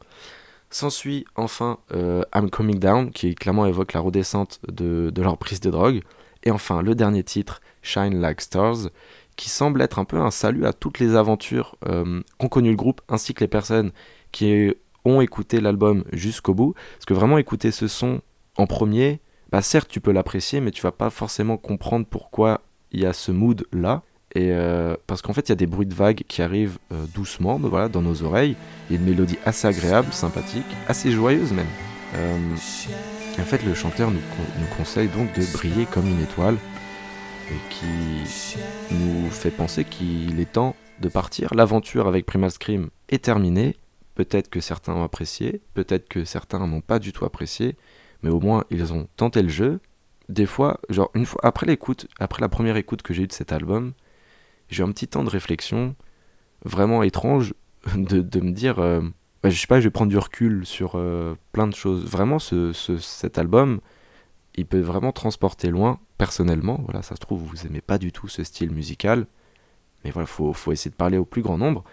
S'ensuit 0.69 1.25
enfin 1.35 1.79
euh, 1.91 2.23
I'm 2.33 2.49
Coming 2.49 2.79
Down, 2.79 3.11
qui 3.11 3.33
clairement 3.35 3.65
évoque 3.65 3.93
la 3.93 3.99
redescente 3.99 4.59
de, 4.67 5.11
leur 5.17 5.37
prise 5.37 5.59
de 5.59 5.71
drogue. 5.71 6.01
Et 6.43 6.51
enfin 6.51 6.81
le 6.81 6.95
dernier 6.95 7.23
titre, 7.23 7.61
Shine 7.81 8.21
Like 8.21 8.41
Stars, 8.41 8.89
qui 9.35 9.49
semble 9.49 9.81
être 9.81 9.99
un 9.99 10.05
peu 10.05 10.17
un 10.17 10.31
salut 10.31 10.65
à 10.65 10.73
toutes 10.73 10.99
les 10.99 11.15
aventures 11.15 11.75
euh, 11.87 12.21
qu'ont 12.37 12.49
connu 12.49 12.69
le 12.69 12.75
groupe, 12.75 13.01
ainsi 13.09 13.33
que 13.33 13.41
les 13.41 13.47
personnes 13.47 13.91
qui 14.31 14.73
ont 15.05 15.21
écouté 15.21 15.59
l'album 15.59 16.03
jusqu'au 16.13 16.53
bout. 16.53 16.75
Parce 16.93 17.05
que 17.05 17.13
vraiment 17.13 17.37
écouter 17.37 17.71
ce 17.71 17.87
son 17.87 18.21
en 18.57 18.67
premier, 18.67 19.21
bah 19.51 19.61
certes 19.61 19.89
tu 19.89 19.99
peux 19.99 20.11
l'apprécier, 20.11 20.61
mais 20.61 20.71
tu 20.71 20.81
vas 20.81 20.91
pas 20.91 21.09
forcément 21.09 21.57
comprendre 21.57 22.05
pourquoi 22.09 22.61
il 22.91 23.01
y 23.01 23.05
a 23.05 23.13
ce 23.13 23.31
mood 23.31 23.65
là. 23.71 24.03
Et 24.35 24.51
euh, 24.51 24.95
parce 25.07 25.21
qu'en 25.21 25.33
fait 25.33 25.47
il 25.47 25.49
y 25.49 25.53
a 25.53 25.55
des 25.55 25.65
bruits 25.65 25.87
de 25.87 25.93
vagues 25.93 26.23
qui 26.27 26.41
arrivent 26.41 26.77
euh, 26.91 27.05
doucement, 27.13 27.57
voilà, 27.57 27.89
dans 27.89 28.01
nos 28.01 28.23
oreilles. 28.23 28.55
Il 28.89 28.95
y 28.95 28.97
a 28.97 29.01
une 29.01 29.07
mélodie 29.07 29.39
assez 29.45 29.67
agréable, 29.67 30.13
sympathique, 30.13 30.65
assez 30.87 31.11
joyeuse 31.11 31.51
même. 31.51 31.65
en 32.13 33.43
fait 33.43 33.63
le 33.63 33.73
chanteur 33.73 34.11
nous, 34.11 34.19
nous 34.59 34.75
conseille 34.77 35.07
donc 35.07 35.33
de 35.33 35.43
briller 35.53 35.85
comme 35.85 36.07
une 36.07 36.21
étoile 36.21 36.57
et 37.49 37.73
qui 37.73 38.55
nous 38.91 39.29
fait 39.29 39.51
penser 39.51 39.83
qu'il 39.83 40.39
est 40.39 40.51
temps 40.51 40.75
de 41.01 41.09
partir. 41.09 41.53
L'aventure 41.53 42.07
avec 42.07 42.25
Primal 42.25 42.51
Scream 42.51 42.89
est 43.09 43.23
terminée. 43.23 43.75
Peut-être 44.15 44.49
que 44.49 44.59
certains 44.59 44.93
ont 44.93 45.03
apprécié, 45.03 45.61
peut-être 45.73 46.09
que 46.09 46.25
certains 46.25 46.67
n'ont 46.67 46.81
pas 46.81 46.99
du 46.99 47.13
tout 47.13 47.25
apprécié, 47.25 47.77
mais 48.21 48.29
au 48.29 48.39
moins 48.39 48.65
ils 48.69 48.91
ont 48.93 49.07
tenté 49.15 49.41
le 49.41 49.49
jeu. 49.49 49.79
Des 50.27 50.45
fois, 50.45 50.79
genre 50.89 51.09
une 51.15 51.25
fois 51.25 51.39
après 51.43 51.65
l'écoute, 51.65 52.07
après 52.19 52.41
la 52.41 52.49
première 52.49 52.77
écoute 52.77 53.01
que 53.01 53.13
j'ai 53.13 53.23
eue 53.23 53.27
de 53.27 53.33
cet 53.33 53.51
album, 53.51 53.93
j'ai 54.69 54.81
eu 54.83 54.85
un 54.85 54.91
petit 54.91 55.07
temps 55.07 55.23
de 55.23 55.29
réflexion 55.29 55.95
vraiment 56.65 57.03
étrange 57.03 57.53
de, 57.95 58.21
de 58.21 58.39
me 58.41 58.51
dire, 58.51 58.79
euh, 58.79 59.01
bah, 59.43 59.49
je 59.49 59.59
sais 59.59 59.67
pas, 59.67 59.79
je 59.79 59.85
vais 59.85 59.91
prendre 59.91 60.09
du 60.11 60.17
recul 60.17 60.65
sur 60.65 60.93
euh, 60.95 61.35
plein 61.51 61.67
de 61.67 61.75
choses. 61.75 62.05
Vraiment, 62.05 62.39
ce, 62.39 62.73
ce- 62.73 62.97
cet 62.97 63.37
album, 63.37 63.79
il 64.55 64.65
peut 64.65 64.79
vraiment 64.81 65.11
transporter 65.11 65.69
loin, 65.69 65.99
personnellement. 66.17 66.79
Voilà, 66.83 67.01
ça 67.01 67.15
se 67.15 67.19
trouve, 67.21 67.41
vous 67.41 67.65
aimez 67.65 67.81
pas 67.81 67.97
du 67.97 68.11
tout 68.11 68.27
ce 68.27 68.43
style 68.43 68.71
musical, 68.71 69.25
mais 70.03 70.11
voilà, 70.11 70.25
faut, 70.27 70.51
faut 70.53 70.71
essayer 70.71 70.91
de 70.91 70.95
parler 70.95 71.17
au 71.17 71.25
plus 71.25 71.41
grand 71.41 71.57
nombre. 71.57 71.83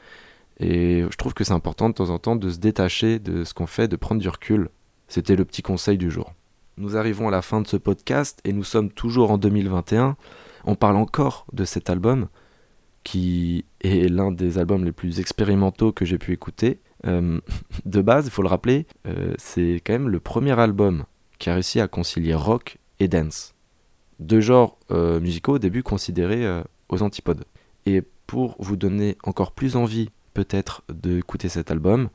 Et 0.59 1.03
je 1.11 1.17
trouve 1.17 1.35
que 1.35 1.45
c'est 1.45 1.53
important 1.53 1.89
de 1.89 1.95
temps 1.95 2.11
en 2.11 2.19
temps 2.19 2.35
de 2.37 2.49
se 2.51 2.59
détacher 2.59 3.19
de 3.19 3.45
ce 3.45 3.53
qu'on 3.55 3.67
fait, 3.67 3.89
de 3.89 3.97
prendre 3.97 4.21
du 4.21 4.29
recul. 4.29 4.71
C'était 5.07 5.37
le 5.37 5.45
petit 5.45 5.62
conseil 5.62 5.99
du 5.99 6.11
jour. 6.11 6.33
Nous 6.79 6.97
arrivons 6.97 7.29
à 7.29 7.31
la 7.31 7.43
fin 7.43 7.61
de 7.61 7.67
ce 7.69 7.77
podcast 7.77 8.41
et 8.45 8.53
nous 8.53 8.65
sommes 8.65 8.91
toujours 8.91 9.31
en 9.31 9.39
2021. 9.39 10.17
On 10.65 10.75
parle 10.75 10.97
encore 10.97 11.47
de 11.53 11.65
cet 11.65 11.91
album 11.91 12.29
qui 13.07 13.64
est 13.83 14.11
l'un 14.11 14.33
des 14.33 14.59
albums 14.59 14.85
les 14.85 14.90
plus 14.90 15.21
expérimentaux 15.21 15.92
que 15.92 16.05
j'ai 16.05 16.19
pu 16.19 16.33
écouter. 16.33 16.81
Euh, 17.07 17.40
de 17.85 18.03
base, 18.03 18.27
il 18.27 18.33
faut 18.33 18.42
le 18.42 18.49
rappeler, 18.49 18.85
euh, 19.07 19.33
c'est 19.38 19.81
quand 19.87 19.92
même 19.92 20.09
le 20.09 20.19
premier 20.19 20.59
album 20.59 21.05
qui 21.38 21.49
a 21.49 21.55
réussi 21.55 21.81
à 21.81 21.87
concilier 21.87 22.35
rock 22.35 22.79
et 22.99 23.07
dance. 23.07 23.55
Deux 24.19 24.40
genres 24.40 24.77
euh, 24.90 25.21
musicaux 25.21 25.55
au 25.55 25.59
début 25.61 25.85
considérés 25.85 26.45
aux 26.88 27.03
antipodes. 27.03 27.45
Et 27.85 28.03
pour 28.27 28.57
vous 28.59 28.75
donner 28.75 29.16
encore 29.23 29.53
plus 29.53 29.77
envie 29.77 30.11
peut-être 30.35 30.83
d'écouter 30.92 31.49
cet 31.49 31.71
album, 31.71 32.09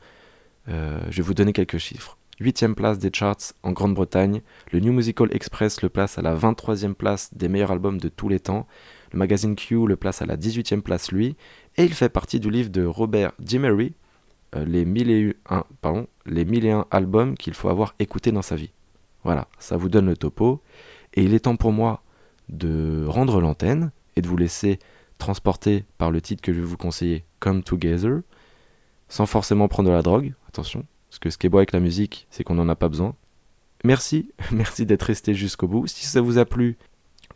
je 0.67 1.15
vais 1.15 1.23
vous 1.23 1.33
donner 1.33 1.53
quelques 1.53 1.77
chiffres. 1.77 2.17
8ème 2.41 2.73
place 2.73 2.99
des 2.99 3.11
charts 3.13 3.53
en 3.63 3.71
Grande-Bretagne, 3.71 4.41
le 4.71 4.79
New 4.79 4.91
Musical 4.91 5.29
Express 5.31 5.81
le 5.83 5.89
place 5.89 6.17
à 6.17 6.21
la 6.21 6.35
23e 6.35 6.95
place 6.95 7.29
des 7.33 7.47
meilleurs 7.47 7.71
albums 7.71 7.99
de 7.99 8.09
tous 8.09 8.27
les 8.27 8.39
temps, 8.39 8.67
le 9.11 9.19
magazine 9.19 9.55
Q 9.55 9.87
le 9.87 9.95
place 9.95 10.21
à 10.21 10.25
la 10.25 10.37
18e 10.37 10.81
place 10.81 11.11
lui, 11.11 11.35
et 11.77 11.83
il 11.83 11.93
fait 11.93 12.09
partie 12.09 12.39
du 12.39 12.49
livre 12.49 12.69
de 12.69 12.85
Robert 12.85 13.33
Dimery, 13.39 13.93
euh, 14.55 14.65
les, 14.65 14.85
1001, 14.85 15.63
pardon, 15.81 16.07
les 16.25 16.45
1001 16.45 16.85
albums 16.91 17.37
qu'il 17.37 17.53
faut 17.53 17.69
avoir 17.69 17.95
écoutés 17.99 18.31
dans 18.31 18.41
sa 18.41 18.55
vie. 18.55 18.71
Voilà, 19.23 19.47
ça 19.59 19.77
vous 19.77 19.89
donne 19.89 20.07
le 20.07 20.17
topo, 20.17 20.61
et 21.13 21.23
il 21.23 21.33
est 21.33 21.41
temps 21.41 21.55
pour 21.55 21.71
moi 21.71 22.03
de 22.49 23.05
rendre 23.07 23.39
l'antenne 23.39 23.91
et 24.15 24.21
de 24.21 24.27
vous 24.27 24.37
laisser 24.37 24.79
transporter 25.17 25.85
par 25.97 26.11
le 26.11 26.21
titre 26.21 26.41
que 26.41 26.51
je 26.53 26.59
vais 26.59 26.65
vous 26.65 26.77
conseiller, 26.77 27.23
Come 27.39 27.63
Together, 27.63 28.21
sans 29.07 29.25
forcément 29.25 29.67
prendre 29.67 29.89
de 29.89 29.93
la 29.93 30.01
drogue, 30.01 30.33
attention, 30.47 30.85
parce 31.09 31.19
que 31.19 31.29
ce 31.29 31.37
qui 31.37 31.47
est 31.47 31.49
beau 31.49 31.57
avec 31.57 31.73
la 31.73 31.79
musique, 31.79 32.27
c'est 32.29 32.43
qu'on 32.43 32.55
n'en 32.55 32.69
a 32.69 32.75
pas 32.75 32.89
besoin. 32.89 33.15
Merci, 33.83 34.31
merci 34.51 34.85
d'être 34.85 35.03
resté 35.03 35.33
jusqu'au 35.33 35.67
bout. 35.67 35.87
Si 35.87 36.05
ça 36.05 36.21
vous 36.21 36.37
a 36.37 36.45
plu, 36.45 36.77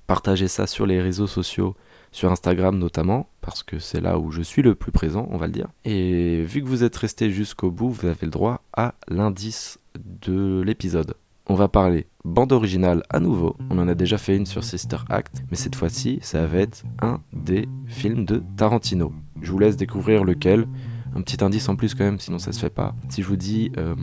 partagez 0.07 0.47
ça 0.47 0.67
sur 0.67 0.85
les 0.85 1.01
réseaux 1.01 1.27
sociaux, 1.27 1.75
sur 2.11 2.31
Instagram 2.31 2.77
notamment, 2.77 3.27
parce 3.41 3.63
que 3.63 3.79
c'est 3.79 4.01
là 4.01 4.19
où 4.19 4.31
je 4.31 4.41
suis 4.41 4.61
le 4.61 4.75
plus 4.75 4.91
présent, 4.91 5.27
on 5.31 5.37
va 5.37 5.47
le 5.47 5.53
dire. 5.53 5.67
Et 5.83 6.43
vu 6.43 6.61
que 6.61 6.67
vous 6.67 6.83
êtes 6.83 6.95
resté 6.95 7.29
jusqu'au 7.29 7.71
bout, 7.71 7.89
vous 7.89 8.07
avez 8.07 8.25
le 8.25 8.31
droit 8.31 8.61
à 8.73 8.95
l'indice 9.07 9.79
de 10.21 10.61
l'épisode. 10.61 11.15
On 11.47 11.55
va 11.55 11.67
parler 11.67 12.07
bande 12.23 12.51
originale 12.51 13.03
à 13.09 13.19
nouveau. 13.19 13.55
On 13.69 13.77
en 13.77 13.87
a 13.87 13.93
déjà 13.93 14.17
fait 14.17 14.35
une 14.35 14.47
sur 14.47 14.63
Sister 14.63 14.97
Act, 15.09 15.43
mais 15.51 15.57
cette 15.57 15.75
fois-ci, 15.75 16.17
ça 16.21 16.47
va 16.47 16.57
être 16.57 16.83
un 17.01 17.21
des 17.33 17.69
films 17.85 18.25
de 18.25 18.41
Tarantino. 18.57 19.13
Je 19.41 19.51
vous 19.51 19.59
laisse 19.59 19.77
découvrir 19.77 20.23
lequel. 20.23 20.67
Un 21.15 21.21
petit 21.21 21.43
indice 21.43 21.69
en 21.69 21.75
plus 21.75 21.95
quand 21.95 22.03
même, 22.03 22.19
sinon 22.19 22.39
ça 22.39 22.51
se 22.51 22.59
fait 22.59 22.69
pas. 22.69 22.93
Si 23.09 23.21
je 23.21 23.27
vous 23.27 23.37
dis 23.37 23.71
euh, 23.77 23.95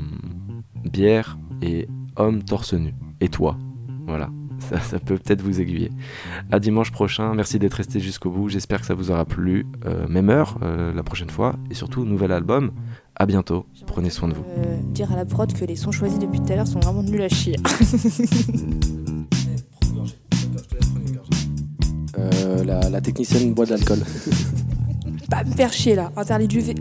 bière 0.85 1.37
et 1.61 1.89
homme 2.17 2.43
torse 2.43 2.73
nu, 2.75 2.95
et 3.21 3.29
toi, 3.29 3.59
voilà, 4.07 4.31
ça, 4.71 4.81
ça 4.81 4.99
peut 4.99 5.17
peut-être 5.17 5.43
vous 5.43 5.61
aiguiller. 5.61 5.91
À 6.51 6.59
dimanche 6.59 6.91
prochain, 6.91 7.35
merci 7.35 7.59
d'être 7.59 7.75
resté 7.75 8.01
jusqu'au 8.01 8.31
bout. 8.31 8.49
J'espère 8.49 8.81
que 8.81 8.87
ça 8.87 8.95
vous 8.95 9.11
aura 9.11 9.25
plu. 9.25 9.67
Euh, 9.87 10.07
même 10.09 10.31
heure 10.31 10.59
euh, 10.63 10.93
la 10.93 11.03
prochaine 11.03 11.31
fois, 11.31 11.57
et 11.71 11.75
surtout 11.75 12.05
nouvel 12.05 12.33
album. 12.33 12.73
À 13.17 13.27
bientôt. 13.27 13.67
Prenez 13.87 14.11
soin 14.11 14.29
de 14.29 14.35
vous. 14.35 14.45
Euh, 14.57 14.77
dire 14.95 15.13
à 15.13 15.17
la 15.17 15.25
prod 15.25 15.53
que 15.53 15.65
les 15.65 15.77
sons 15.77 15.93
choisis 15.93 16.19
depuis 16.19 16.41
tout 16.41 16.53
à 16.53 16.57
l'heure 16.57 16.67
sont 16.67 16.81
vraiment 16.81 17.03
nuls 17.03 17.23
à 17.23 17.29
chier. 17.29 17.57
Euh, 22.19 22.63
la, 22.65 22.91
la 22.91 23.01
technicienne 23.01 23.55
boit 23.55 23.65
de 23.65 23.71
l'alcool. 23.71 23.99
Pas 25.31 25.45
me 25.45 25.53
faire 25.53 25.73
chier 25.73 25.95
là, 25.95 26.13
interdit 26.15 26.47
du 26.47 26.61
V. 26.61 26.75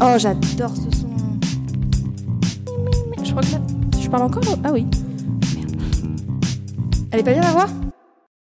oh, 0.00 0.14
j'adore 0.16 0.74
ce 0.76 0.96
son. 0.96 1.10
Je 3.22 3.30
crois 3.30 3.42
que 3.42 3.52
là. 3.52 3.60
Je 4.00 4.08
parle 4.08 4.22
encore? 4.22 4.58
Ah 4.64 4.70
oui. 4.72 4.86
Elle 7.12 7.20
est 7.20 7.24
pas 7.24 7.32
bien 7.32 7.42
la 7.42 7.50
voir. 7.50 7.68